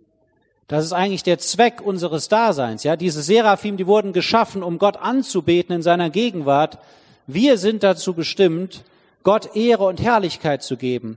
Das 0.66 0.84
ist 0.84 0.92
eigentlich 0.92 1.22
der 1.22 1.38
Zweck 1.38 1.80
unseres 1.80 2.26
Daseins. 2.26 2.82
Ja, 2.82 2.96
diese 2.96 3.22
Seraphim, 3.22 3.76
die 3.76 3.86
wurden 3.86 4.12
geschaffen, 4.12 4.64
um 4.64 4.78
Gott 4.78 4.96
anzubeten 4.96 5.72
in 5.76 5.82
seiner 5.82 6.10
Gegenwart. 6.10 6.80
Wir 7.28 7.58
sind 7.58 7.84
dazu 7.84 8.12
bestimmt, 8.14 8.82
Gott 9.22 9.54
Ehre 9.54 9.84
und 9.84 10.02
Herrlichkeit 10.02 10.64
zu 10.64 10.76
geben. 10.76 11.16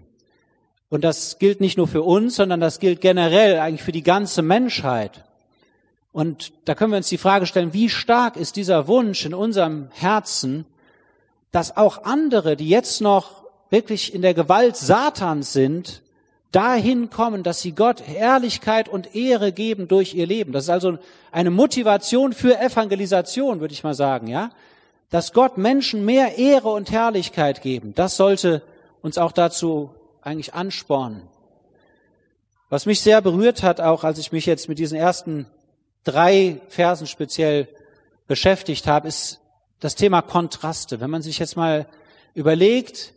Und 0.90 1.04
das 1.04 1.40
gilt 1.40 1.60
nicht 1.60 1.78
nur 1.80 1.88
für 1.88 2.04
uns, 2.04 2.36
sondern 2.36 2.60
das 2.60 2.80
gilt 2.80 3.02
generell 3.02 3.58
eigentlich 3.58 3.82
für 3.82 3.92
die 3.92 4.04
ganze 4.04 4.44
Menschheit. 4.44 5.25
Und 6.16 6.54
da 6.64 6.76
können 6.76 6.94
wir 6.94 6.98
uns 6.98 7.10
die 7.10 7.18
Frage 7.18 7.46
stellen, 7.46 7.74
wie 7.74 7.90
stark 7.90 8.38
ist 8.38 8.56
dieser 8.56 8.88
Wunsch 8.88 9.26
in 9.26 9.34
unserem 9.34 9.90
Herzen, 9.92 10.66
dass 11.52 11.76
auch 11.76 12.06
andere, 12.06 12.56
die 12.56 12.70
jetzt 12.70 13.02
noch 13.02 13.44
wirklich 13.70 14.14
in 14.14 14.22
der 14.22 14.34
Gewalt 14.34 14.78
Satans 14.78 15.52
sind, 15.52 16.04
dahin 16.54 17.10
kommen, 17.10 17.44
dass 17.44 17.62
sie 17.62 17.74
Gott 17.74 18.02
Ehrlichkeit 18.08 18.88
und 18.88 19.14
Ehre 19.14 19.52
geben 19.52 19.90
durch 19.90 20.14
ihr 20.14 20.26
Leben. 20.26 20.54
Das 20.54 20.64
ist 20.64 20.70
also 20.70 21.00
eine 21.34 21.52
Motivation 21.52 22.32
für 22.32 22.58
Evangelisation, 22.62 23.60
würde 23.60 23.74
ich 23.74 23.84
mal 23.84 23.94
sagen, 23.94 24.28
ja? 24.28 24.52
Dass 25.10 25.34
Gott 25.34 25.58
Menschen 25.58 26.06
mehr 26.06 26.38
Ehre 26.38 26.70
und 26.70 26.92
Herrlichkeit 26.92 27.62
geben. 27.62 27.94
Das 27.94 28.16
sollte 28.16 28.62
uns 29.02 29.18
auch 29.18 29.34
dazu 29.34 29.90
eigentlich 30.22 30.54
anspornen. 30.54 31.24
Was 32.70 32.86
mich 32.86 33.02
sehr 33.02 33.20
berührt 33.20 33.64
hat, 33.64 33.82
auch 33.82 34.06
als 34.06 34.18
ich 34.18 34.32
mich 34.32 34.46
jetzt 34.46 34.70
mit 34.70 34.80
diesen 34.80 34.98
ersten 34.98 35.48
drei 36.06 36.62
Versen 36.70 37.08
speziell 37.08 37.68
beschäftigt 38.28 38.88
habe, 38.88 39.10
ist 39.10 39.42
das 39.82 39.96
Thema 39.96 40.22
Kontraste. 40.22 41.02
Wenn 41.02 41.10
man 41.10 41.22
sich 41.22 41.40
jetzt 41.40 41.58
mal 41.58 41.88
überlegt, 42.34 43.14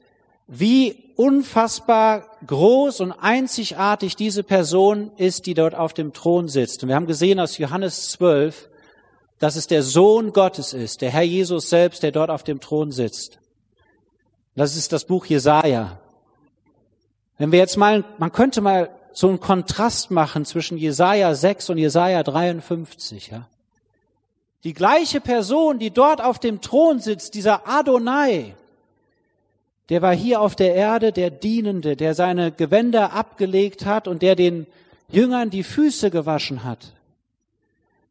wie 0.49 1.13
unfassbar 1.17 2.25
groß 2.47 3.01
und 3.01 3.13
einzigartig 3.13 4.17
diese 4.17 4.43
Person 4.43 5.13
ist, 5.17 5.47
die 5.47 5.55
dort 5.55 5.75
auf 5.75 5.93
dem 5.93 6.13
Thron 6.13 6.49
sitzt. 6.49 6.83
Und 6.83 6.89
wir 6.89 6.97
haben 6.97 7.07
gesehen 7.07 7.39
aus 7.39 7.59
Johannes 7.59 8.11
12, 8.11 8.69
dass 9.39 9.57
es 9.57 9.67
der 9.67 9.83
Sohn 9.83 10.33
Gottes 10.33 10.73
ist, 10.73 11.03
der 11.03 11.11
Herr 11.11 11.23
Jesus 11.23 11.69
selbst, 11.69 12.03
der 12.03 12.13
dort 12.13 12.31
auf 12.31 12.43
dem 12.43 12.61
Thron 12.61 12.91
sitzt. 12.91 13.39
Das 14.57 14.77
ist 14.77 14.93
das 14.93 15.05
Buch 15.05 15.27
Jesaja. 15.27 16.01
Wenn 17.37 17.53
wir 17.53 17.59
jetzt 17.61 17.77
mal, 17.77 18.05
man 18.19 18.33
könnte 18.33 18.61
mal 18.61 18.91
so 19.13 19.29
einen 19.29 19.41
Kontrast 19.41 20.11
machen 20.11 20.45
zwischen 20.45 20.79
Jesaja 20.79 21.35
6 21.35 21.71
und 21.71 21.79
Jesaja 21.79 22.23
53, 22.23 23.29
ja. 23.29 23.47
Die 24.65 24.75
gleiche 24.75 25.21
Person, 25.21 25.79
die 25.79 25.91
dort 25.91 26.21
auf 26.21 26.39
dem 26.39 26.61
Thron 26.61 26.99
sitzt, 26.99 27.35
dieser 27.35 27.69
Adonai, 27.69 28.55
der 29.89 30.03
war 30.03 30.15
hier 30.15 30.41
auf 30.41 30.57
der 30.57 30.75
Erde 30.75 31.13
der 31.13 31.31
Dienende, 31.31 31.97
der 31.97 32.15
seine 32.15 32.53
Gewänder 32.53 33.13
abgelegt 33.13 33.87
hat 33.87 34.07
und 34.07 34.21
der 34.21 34.37
den 34.37 34.67
Jüngern 35.09 35.51
die 35.51 35.63
Füße 35.63 36.11
gewaschen 36.11 36.65
hat. 36.65 36.93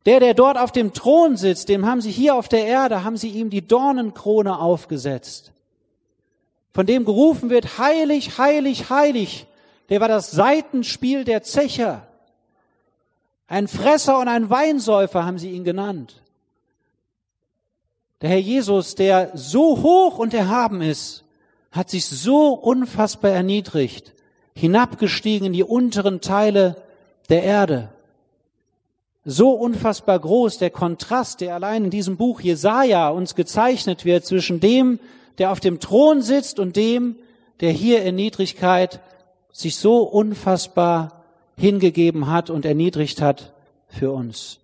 Der, 0.06 0.20
der 0.20 0.34
dort 0.34 0.58
auf 0.58 0.72
dem 0.72 0.94
Thron 0.94 1.36
sitzt, 1.36 1.70
dem 1.70 1.86
haben 1.86 2.02
sie 2.02 2.12
hier 2.12 2.36
auf 2.36 2.48
der 2.48 2.66
Erde, 2.66 3.04
haben 3.04 3.18
sie 3.18 3.30
ihm 3.30 3.50
die 3.50 3.68
Dornenkrone 3.68 4.58
aufgesetzt. 4.58 5.52
Von 6.74 6.86
dem 6.86 7.06
gerufen 7.06 7.50
wird, 7.50 7.78
heilig, 7.78 8.38
heilig, 8.38 8.90
heilig. 8.90 9.48
Der 9.90 10.02
war 10.02 10.08
das 10.08 10.32
Seitenspiel 10.32 11.24
der 11.24 11.44
Zecher. 11.44 12.08
Ein 13.48 13.68
Fresser 13.68 14.20
und 14.20 14.28
ein 14.28 14.50
Weinsäufer 14.50 15.26
haben 15.26 15.38
sie 15.38 15.52
ihn 15.52 15.64
genannt. 15.64 16.22
Der 18.22 18.30
Herr 18.30 18.40
Jesus, 18.40 18.96
der 18.96 19.32
so 19.36 19.82
hoch 19.82 20.18
und 20.18 20.34
erhaben 20.34 20.82
ist, 20.82 21.24
hat 21.72 21.90
sich 21.90 22.06
so 22.06 22.54
unfassbar 22.54 23.32
erniedrigt, 23.32 24.14
hinabgestiegen 24.56 25.48
in 25.48 25.54
die 25.54 25.64
unteren 25.64 26.20
Teile 26.20 26.76
der 27.30 27.44
Erde 27.44 27.90
so 29.30 29.52
unfassbar 29.52 30.18
groß, 30.18 30.58
der 30.58 30.70
Kontrast, 30.70 31.42
der 31.42 31.54
allein 31.54 31.84
in 31.84 31.90
diesem 31.90 32.16
Buch 32.16 32.40
Jesaja 32.40 33.10
uns 33.10 33.36
gezeichnet 33.36 34.06
wird 34.06 34.26
zwischen 34.26 34.62
dem, 34.62 35.02
der 35.38 35.52
auf 35.52 35.60
dem 35.60 35.82
Thron 35.82 36.22
sitzt 36.22 36.60
und 36.60 36.78
dem, 36.78 37.18
der 37.60 37.72
hier 37.72 38.04
in 38.04 38.16
Niedrigkeit 38.16 39.02
sich 39.58 39.78
so 39.78 40.04
unfassbar 40.04 41.24
hingegeben 41.58 42.30
hat 42.30 42.52
und 42.52 42.64
erniedrigt 42.64 43.22
hat 43.22 43.54
für 43.88 44.12
uns. 44.12 44.60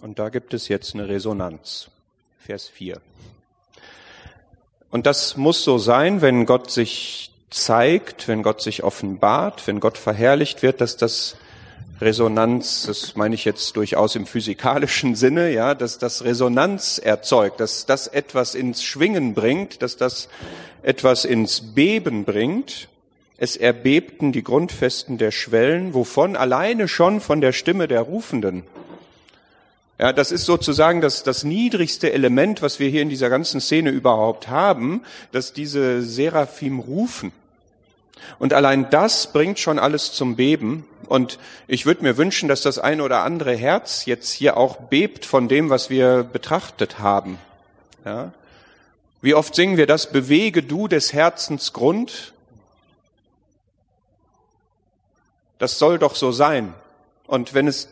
Und 0.00 0.18
da 0.18 0.30
gibt 0.30 0.54
es 0.54 0.68
jetzt 0.68 0.94
eine 0.94 1.06
Resonanz. 1.08 1.90
Vers 2.38 2.66
4. 2.66 2.98
Und 4.90 5.04
das 5.04 5.36
muss 5.36 5.62
so 5.62 5.76
sein, 5.76 6.22
wenn 6.22 6.46
Gott 6.46 6.70
sich 6.70 7.30
zeigt, 7.50 8.26
wenn 8.26 8.42
Gott 8.42 8.62
sich 8.62 8.82
offenbart, 8.82 9.66
wenn 9.66 9.80
Gott 9.80 9.98
verherrlicht 9.98 10.62
wird, 10.62 10.80
dass 10.80 10.96
das 10.96 11.36
Resonanz, 12.02 12.84
das 12.86 13.16
meine 13.16 13.34
ich 13.34 13.44
jetzt 13.44 13.76
durchaus 13.76 14.16
im 14.16 14.26
physikalischen 14.26 15.14
Sinne, 15.14 15.50
ja, 15.50 15.74
dass 15.74 15.98
das 15.98 16.24
Resonanz 16.24 16.98
erzeugt, 16.98 17.60
dass 17.60 17.86
das 17.86 18.06
etwas 18.06 18.54
ins 18.54 18.82
Schwingen 18.82 19.34
bringt, 19.34 19.82
dass 19.82 19.96
das 19.96 20.28
etwas 20.82 21.24
ins 21.24 21.74
Beben 21.74 22.24
bringt. 22.24 22.88
Es 23.38 23.56
erbebten 23.56 24.32
die 24.32 24.44
Grundfesten 24.44 25.18
der 25.18 25.30
Schwellen, 25.30 25.94
wovon 25.94 26.36
alleine 26.36 26.86
schon 26.88 27.20
von 27.20 27.40
der 27.40 27.52
Stimme 27.52 27.88
der 27.88 28.02
Rufenden. 28.02 28.64
Ja, 29.98 30.12
das 30.12 30.32
ist 30.32 30.46
sozusagen 30.46 31.00
das, 31.00 31.22
das 31.22 31.44
niedrigste 31.44 32.12
Element, 32.12 32.62
was 32.62 32.80
wir 32.80 32.88
hier 32.88 33.02
in 33.02 33.08
dieser 33.08 33.30
ganzen 33.30 33.60
Szene 33.60 33.90
überhaupt 33.90 34.48
haben, 34.48 35.02
dass 35.30 35.52
diese 35.52 36.02
Seraphim 36.02 36.80
rufen. 36.80 37.32
Und 38.38 38.52
allein 38.52 38.90
das 38.90 39.32
bringt 39.32 39.58
schon 39.58 39.78
alles 39.78 40.12
zum 40.12 40.36
Beben. 40.36 40.86
Und 41.06 41.38
ich 41.66 41.86
würde 41.86 42.02
mir 42.02 42.16
wünschen, 42.16 42.48
dass 42.48 42.62
das 42.62 42.78
ein 42.78 43.00
oder 43.00 43.22
andere 43.22 43.54
Herz 43.54 44.06
jetzt 44.06 44.30
hier 44.30 44.56
auch 44.56 44.76
bebt 44.76 45.24
von 45.26 45.48
dem, 45.48 45.70
was 45.70 45.90
wir 45.90 46.22
betrachtet 46.22 46.98
haben. 46.98 47.38
Ja? 48.04 48.32
Wie 49.20 49.34
oft 49.34 49.54
singen 49.54 49.76
wir 49.76 49.86
das, 49.86 50.10
bewege 50.10 50.62
du 50.62 50.88
des 50.88 51.12
Herzens 51.12 51.72
Grund? 51.72 52.32
Das 55.58 55.78
soll 55.78 55.98
doch 55.98 56.16
so 56.16 56.32
sein. 56.32 56.74
Und 57.26 57.54
wenn 57.54 57.68
es 57.68 57.88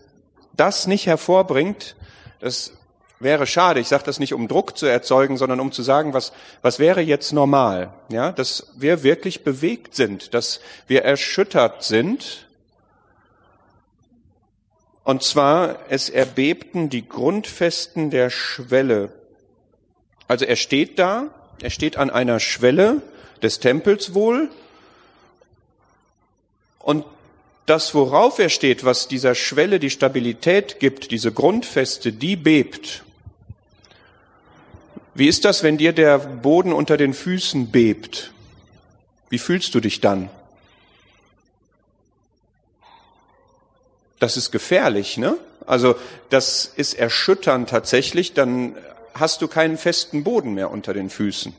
das 0.55 0.87
nicht 0.87 1.07
hervorbringt, 1.07 1.95
das 2.41 2.73
wäre 3.21 3.47
schade. 3.47 3.81
Ich 3.81 3.89
sage 3.89 4.05
das 4.05 4.19
nicht, 4.19 4.35
um 4.35 4.49
Druck 4.49 4.77
zu 4.77 4.87
erzeugen, 4.87 5.37
sondern 5.37 5.61
um 5.61 5.71
zu 5.71 5.83
sagen, 5.83 6.15
was, 6.15 6.33
was 6.63 6.79
wäre 6.79 7.01
jetzt 7.01 7.33
normal? 7.33 7.93
Ja, 8.09 8.33
dass 8.33 8.73
wir 8.77 9.03
wirklich 9.03 9.45
bewegt 9.45 9.95
sind, 9.95 10.35
dass 10.35 10.61
wir 10.89 11.05
erschüttert 11.05 11.85
sind. 11.85 12.49
Und 15.05 15.23
zwar, 15.23 15.79
es 15.89 16.09
erbebten 16.09 16.89
die 16.89 17.09
Grundfesten 17.09 18.11
der 18.11 18.31
Schwelle. 18.31 19.13
Also 20.27 20.45
er 20.45 20.57
steht 20.57 20.99
da, 20.99 21.29
er 21.63 21.71
steht 21.71 21.97
an 21.97 22.11
einer 22.11 22.41
Schwelle 22.41 23.03
des 23.43 23.61
Tempels 23.61 24.15
wohl. 24.15 24.51
Und 26.79 27.05
das, 27.67 27.95
worauf 27.95 28.39
er 28.39 28.49
steht, 28.49 28.85
was 28.85 29.09
dieser 29.09 29.35
Schwelle 29.35 29.79
die 29.79 29.91
Stabilität 29.91 30.81
gibt, 30.81 31.11
diese 31.11 31.33
Grundfeste, 31.33 32.13
die 32.13 32.37
bebt. 32.37 33.05
Wie 35.21 35.29
ist 35.29 35.45
das, 35.45 35.63
wenn 35.63 35.77
dir 35.77 35.93
der 35.93 36.17
Boden 36.17 36.73
unter 36.73 36.97
den 36.97 37.13
Füßen 37.13 37.71
bebt? 37.71 38.33
Wie 39.29 39.37
fühlst 39.37 39.75
du 39.75 39.81
dich 39.81 40.01
dann? 40.01 40.31
Das 44.19 44.39
ist 44.39 44.51
gefährlich, 44.51 45.19
ne? 45.19 45.37
Also 45.67 45.97
das 46.31 46.65
ist 46.65 46.95
erschütternd 46.95 47.69
tatsächlich, 47.69 48.33
dann 48.33 48.75
hast 49.13 49.43
du 49.43 49.49
keinen 49.49 49.77
festen 49.77 50.25
Boden 50.25 50.55
mehr 50.55 50.71
unter 50.71 50.95
den 50.95 51.11
Füßen. 51.11 51.55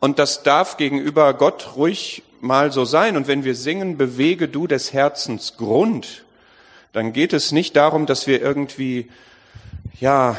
Und 0.00 0.18
das 0.18 0.42
darf 0.42 0.76
gegenüber 0.76 1.32
Gott 1.32 1.76
ruhig 1.76 2.24
mal 2.42 2.72
so 2.72 2.84
sein. 2.84 3.16
Und 3.16 3.26
wenn 3.26 3.44
wir 3.44 3.54
singen, 3.54 3.96
bewege 3.96 4.48
du 4.48 4.66
des 4.66 4.92
Herzens 4.92 5.56
Grund, 5.56 6.26
dann 6.92 7.14
geht 7.14 7.32
es 7.32 7.52
nicht 7.52 7.74
darum, 7.74 8.04
dass 8.04 8.26
wir 8.26 8.42
irgendwie 8.42 9.08
ja, 10.00 10.36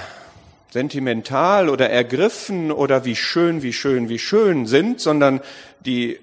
sentimental 0.71 1.69
oder 1.69 1.89
ergriffen 1.89 2.71
oder 2.71 3.05
wie 3.05 3.15
schön, 3.15 3.61
wie 3.63 3.73
schön, 3.73 4.09
wie 4.09 4.19
schön 4.19 4.67
sind, 4.67 4.99
sondern 4.99 5.41
die 5.85 6.19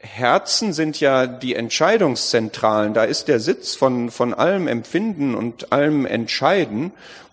Herzen 0.00 0.72
sind 0.72 1.00
ja 1.00 1.26
die 1.26 1.54
Entscheidungszentralen. 1.54 2.94
Da 2.94 3.04
ist 3.04 3.28
der 3.28 3.40
Sitz 3.40 3.74
von, 3.74 4.10
von 4.10 4.34
allem 4.34 4.68
Empfinden 4.68 5.34
und 5.34 5.72
allem 5.72 6.06
Entscheiden. 6.06 6.92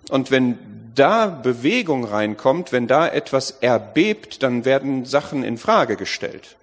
Und 0.09 0.31
wenn 0.31 0.57
da 0.95 1.27
Bewegung 1.27 2.05
reinkommt, 2.05 2.71
wenn 2.71 2.87
da 2.87 3.07
etwas 3.07 3.51
erbebt, 3.51 4.41
dann 4.43 4.65
werden 4.65 5.05
Sachen 5.05 5.43
in 5.43 5.57
Frage 5.57 5.97
gestellt. 5.97 6.55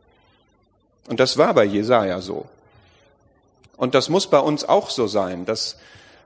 Und 1.08 1.20
das 1.20 1.36
war 1.36 1.54
bei 1.54 1.64
Jesaja 1.64 2.20
so. 2.20 2.46
Und 3.76 3.94
das 3.94 4.08
muss 4.08 4.28
bei 4.28 4.38
uns 4.38 4.64
auch 4.64 4.90
so 4.90 5.06
sein, 5.06 5.44
dass 5.44 5.76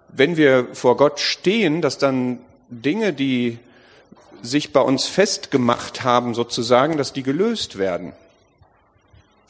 wenn 0.08 0.36
wir 0.36 0.68
vor 0.74 0.96
Gott 0.96 1.20
stehen, 1.20 1.82
dass 1.82 1.98
dann 1.98 2.38
Dinge, 2.68 3.12
die 3.12 3.58
sich 4.42 4.72
bei 4.72 4.80
uns 4.80 5.06
festgemacht 5.06 6.04
haben, 6.04 6.34
sozusagen, 6.34 6.96
dass 6.96 7.12
die 7.12 7.22
gelöst 7.22 7.78
werden. 7.78 8.12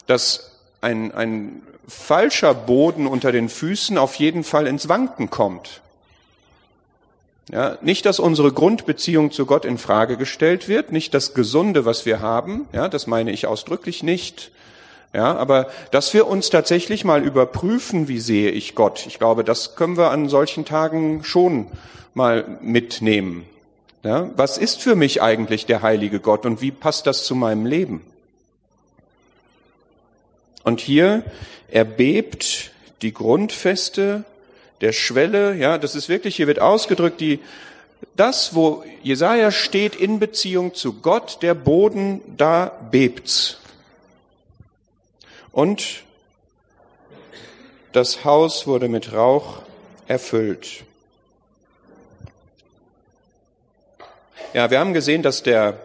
Dass 0.07 0.51
ein, 0.81 1.13
ein 1.13 1.61
falscher 1.87 2.53
Boden 2.53 3.07
unter 3.07 3.31
den 3.31 3.49
Füßen 3.49 3.97
auf 3.97 4.15
jeden 4.15 4.43
Fall 4.43 4.67
ins 4.67 4.89
Wanken 4.89 5.29
kommt. 5.29 5.81
Ja, 7.49 7.77
nicht, 7.81 8.05
dass 8.05 8.19
unsere 8.19 8.51
Grundbeziehung 8.51 9.31
zu 9.31 9.45
Gott 9.45 9.63
in 9.63 9.77
Frage 9.77 10.17
gestellt 10.17 10.67
wird, 10.67 10.91
nicht 10.91 11.13
das 11.13 11.33
Gesunde, 11.33 11.85
was 11.85 12.05
wir 12.05 12.19
haben, 12.19 12.67
ja, 12.73 12.89
das 12.89 13.07
meine 13.07 13.31
ich 13.31 13.47
ausdrücklich 13.47 14.03
nicht, 14.03 14.51
ja, 15.13 15.35
aber 15.35 15.67
dass 15.91 16.13
wir 16.13 16.27
uns 16.27 16.49
tatsächlich 16.49 17.05
mal 17.05 17.23
überprüfen, 17.23 18.07
wie 18.07 18.19
sehe 18.19 18.51
ich 18.51 18.75
Gott. 18.75 19.05
Ich 19.07 19.17
glaube, 19.17 19.43
das 19.43 19.75
können 19.75 19.97
wir 19.97 20.11
an 20.11 20.29
solchen 20.29 20.65
Tagen 20.65 21.23
schon 21.23 21.67
mal 22.13 22.57
mitnehmen. 22.61 23.45
Ja, 24.03 24.29
was 24.35 24.57
ist 24.57 24.81
für 24.81 24.95
mich 24.95 25.21
eigentlich 25.21 25.65
der 25.65 25.81
heilige 25.81 26.19
Gott 26.19 26.45
und 26.45 26.61
wie 26.61 26.71
passt 26.71 27.07
das 27.07 27.25
zu 27.25 27.35
meinem 27.35 27.65
Leben? 27.65 28.01
Und 30.63 30.79
hier 30.79 31.23
erbebt 31.69 32.71
die 33.01 33.13
Grundfeste 33.13 34.23
der 34.81 34.91
Schwelle, 34.91 35.55
ja, 35.55 35.77
das 35.77 35.95
ist 35.95 36.09
wirklich, 36.09 36.35
hier 36.35 36.47
wird 36.47 36.59
ausgedrückt, 36.59 37.19
die, 37.21 37.39
das, 38.15 38.53
wo 38.53 38.83
Jesaja 39.01 39.51
steht 39.51 39.95
in 39.95 40.19
Beziehung 40.19 40.73
zu 40.73 40.93
Gott, 40.93 41.39
der 41.41 41.53
Boden, 41.53 42.21
da 42.37 42.71
bebt's. 42.91 43.59
Und 45.57 46.03
das 47.91 48.23
Haus 48.23 48.67
wurde 48.67 48.89
mit 48.89 49.11
Rauch 49.11 49.63
erfüllt. 50.05 50.83
Ja, 54.53 54.69
wir 54.69 54.77
haben 54.77 54.93
gesehen, 54.93 55.23
dass 55.23 55.41
der, 55.41 55.79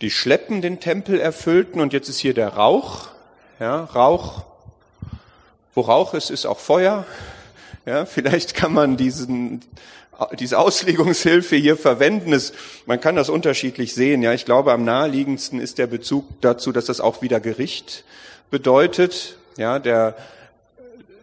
die 0.00 0.12
Schleppen 0.12 0.62
den 0.62 0.78
Tempel 0.78 1.18
erfüllten 1.18 1.80
und 1.80 1.92
jetzt 1.92 2.08
ist 2.08 2.20
hier 2.20 2.34
der 2.34 2.50
Rauch. 2.50 3.08
Ja, 3.58 3.82
Rauch. 3.82 4.44
Wo 5.74 5.80
Rauch 5.80 6.14
ist, 6.14 6.30
ist 6.30 6.46
auch 6.46 6.60
Feuer. 6.60 7.04
Ja, 7.84 8.06
vielleicht 8.06 8.54
kann 8.54 8.72
man 8.72 8.96
diesen, 8.96 9.62
diese 10.38 10.60
Auslegungshilfe 10.60 11.56
hier 11.56 11.76
verwenden. 11.76 12.32
Es, 12.32 12.52
man 12.86 13.00
kann 13.00 13.16
das 13.16 13.28
unterschiedlich 13.28 13.92
sehen. 13.92 14.22
Ja, 14.22 14.32
ich 14.34 14.44
glaube, 14.44 14.72
am 14.72 14.84
naheliegendsten 14.84 15.58
ist 15.58 15.78
der 15.78 15.88
Bezug 15.88 16.40
dazu, 16.42 16.70
dass 16.70 16.84
das 16.84 17.00
auch 17.00 17.22
wieder 17.22 17.40
Gericht 17.40 18.04
bedeutet. 18.50 19.36
Ja, 19.56 19.78
der, 19.78 20.16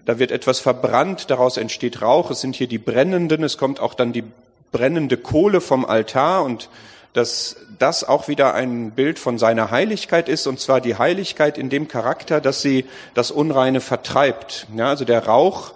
da 0.05 0.19
wird 0.19 0.31
etwas 0.31 0.59
verbrannt, 0.59 1.29
daraus 1.29 1.57
entsteht 1.57 2.01
Rauch. 2.01 2.31
Es 2.31 2.41
sind 2.41 2.55
hier 2.55 2.67
die 2.67 2.77
Brennenden. 2.79 3.43
Es 3.43 3.57
kommt 3.57 3.79
auch 3.79 3.93
dann 3.93 4.13
die 4.13 4.23
brennende 4.71 5.17
Kohle 5.17 5.61
vom 5.61 5.85
Altar 5.85 6.43
und 6.43 6.69
dass 7.13 7.57
das 7.79 8.03
auch 8.03 8.27
wieder 8.27 8.53
ein 8.55 8.91
Bild 8.91 9.19
von 9.19 9.37
seiner 9.37 9.71
Heiligkeit 9.71 10.27
ist, 10.27 10.47
und 10.47 10.59
zwar 10.59 10.81
die 10.81 10.97
Heiligkeit 10.97 11.57
in 11.57 11.69
dem 11.69 11.87
Charakter, 11.87 12.41
dass 12.41 12.61
sie 12.61 12.85
das 13.13 13.31
Unreine 13.31 13.81
vertreibt. 13.81 14.67
Ja, 14.75 14.89
also 14.89 15.05
der 15.05 15.25
Rauch 15.25 15.73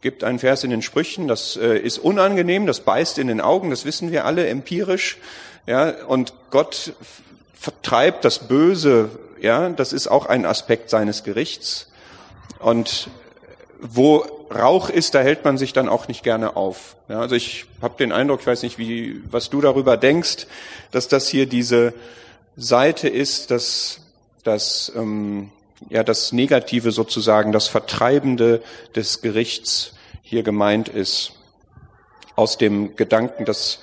gibt 0.00 0.24
einen 0.24 0.40
Vers 0.40 0.64
in 0.64 0.70
den 0.70 0.82
Sprüchen, 0.82 1.28
das 1.28 1.56
äh, 1.56 1.78
ist 1.78 1.98
unangenehm, 1.98 2.66
das 2.66 2.80
beißt 2.80 3.18
in 3.18 3.28
den 3.28 3.40
Augen, 3.40 3.70
das 3.70 3.84
wissen 3.84 4.10
wir 4.10 4.24
alle 4.24 4.48
empirisch. 4.48 5.18
Ja, 5.66 5.90
und 6.06 6.34
Gott 6.50 6.94
vertreibt 7.54 8.24
das 8.24 8.40
Böse, 8.40 9.10
ja, 9.42 9.68
das 9.70 9.92
ist 9.92 10.06
auch 10.06 10.26
ein 10.26 10.46
Aspekt 10.46 10.88
seines 10.88 11.24
Gerichts. 11.24 11.90
Und 12.60 13.10
wo 13.80 14.24
Rauch 14.54 14.88
ist, 14.88 15.14
da 15.14 15.20
hält 15.20 15.44
man 15.44 15.58
sich 15.58 15.72
dann 15.72 15.88
auch 15.88 16.06
nicht 16.06 16.22
gerne 16.22 16.56
auf. 16.56 16.96
Ja, 17.08 17.20
also 17.20 17.34
ich 17.34 17.66
habe 17.80 17.94
den 17.98 18.12
Eindruck, 18.12 18.40
ich 18.40 18.46
weiß 18.46 18.62
nicht, 18.62 18.78
wie, 18.78 19.20
was 19.30 19.50
du 19.50 19.60
darüber 19.60 19.96
denkst, 19.96 20.46
dass 20.92 21.08
das 21.08 21.28
hier 21.28 21.46
diese 21.46 21.92
Seite 22.56 23.08
ist, 23.08 23.50
dass, 23.50 24.02
dass 24.44 24.92
ähm, 24.94 25.50
ja 25.88 26.04
das 26.04 26.32
Negative 26.32 26.92
sozusagen, 26.92 27.50
das 27.50 27.66
Vertreibende 27.66 28.62
des 28.94 29.22
Gerichts 29.22 29.94
hier 30.22 30.44
gemeint 30.44 30.88
ist. 30.88 31.32
Aus 32.36 32.58
dem 32.58 32.94
Gedanken, 32.94 33.44
dass 33.44 33.80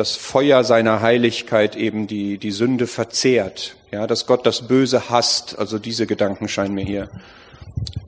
das 0.00 0.16
Feuer 0.16 0.64
seiner 0.64 1.02
Heiligkeit 1.02 1.76
eben 1.76 2.06
die, 2.06 2.38
die 2.38 2.52
Sünde 2.52 2.86
verzehrt. 2.86 3.76
Ja, 3.90 4.06
dass 4.06 4.24
Gott 4.24 4.46
das 4.46 4.66
Böse 4.66 5.10
hasst. 5.10 5.58
Also 5.58 5.78
diese 5.78 6.06
Gedanken 6.06 6.48
scheinen 6.48 6.74
mir 6.74 6.86
hier 6.86 7.10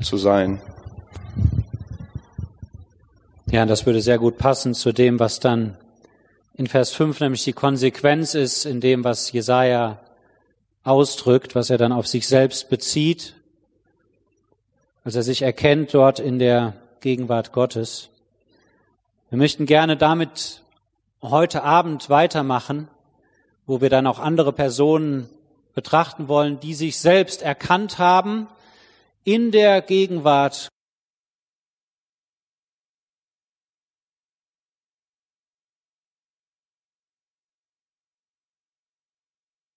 zu 0.01 0.17
sein. 0.17 0.63
Ja, 3.51 3.67
das 3.67 3.85
würde 3.85 4.01
sehr 4.01 4.17
gut 4.17 4.39
passen 4.39 4.73
zu 4.73 4.93
dem, 4.93 5.21
was 5.21 5.39
dann 5.39 5.77
in 6.55 6.67
Vers 6.67 6.93
5 6.93 7.21
nämlich 7.21 7.45
die 7.45 7.53
Konsequenz 7.53 8.33
ist, 8.33 8.65
in 8.65 8.81
dem, 8.81 9.05
was 9.05 9.31
Jesaja 9.31 10.01
ausdrückt, 10.85 11.55
was 11.55 11.69
er 11.69 11.77
dann 11.77 11.93
auf 11.93 12.07
sich 12.07 12.27
selbst 12.27 12.71
bezieht, 12.71 13.35
als 15.05 15.15
er 15.15 15.23
sich 15.23 15.43
erkennt 15.43 15.93
dort 15.93 16.21
in 16.21 16.39
der 16.39 16.73
Gegenwart 17.01 17.53
Gottes. 17.53 18.09
Wir 19.29 19.37
möchten 19.37 19.67
gerne 19.67 19.99
damit 19.99 20.62
heute 21.23 21.63
Abend 21.63 22.11
weitermachen, 22.11 22.89
wo 23.65 23.81
wir 23.81 23.91
dann 23.91 24.09
auch 24.09 24.19
andere 24.19 24.53
Personen 24.53 25.29
betrachten 25.75 26.29
wollen, 26.29 26.59
die 26.59 26.75
sich 26.75 26.99
selbst 26.99 27.43
erkannt 27.43 27.99
haben 27.99 28.49
in 29.25 29.53
der 29.53 29.81
Gegenwart 29.83 30.69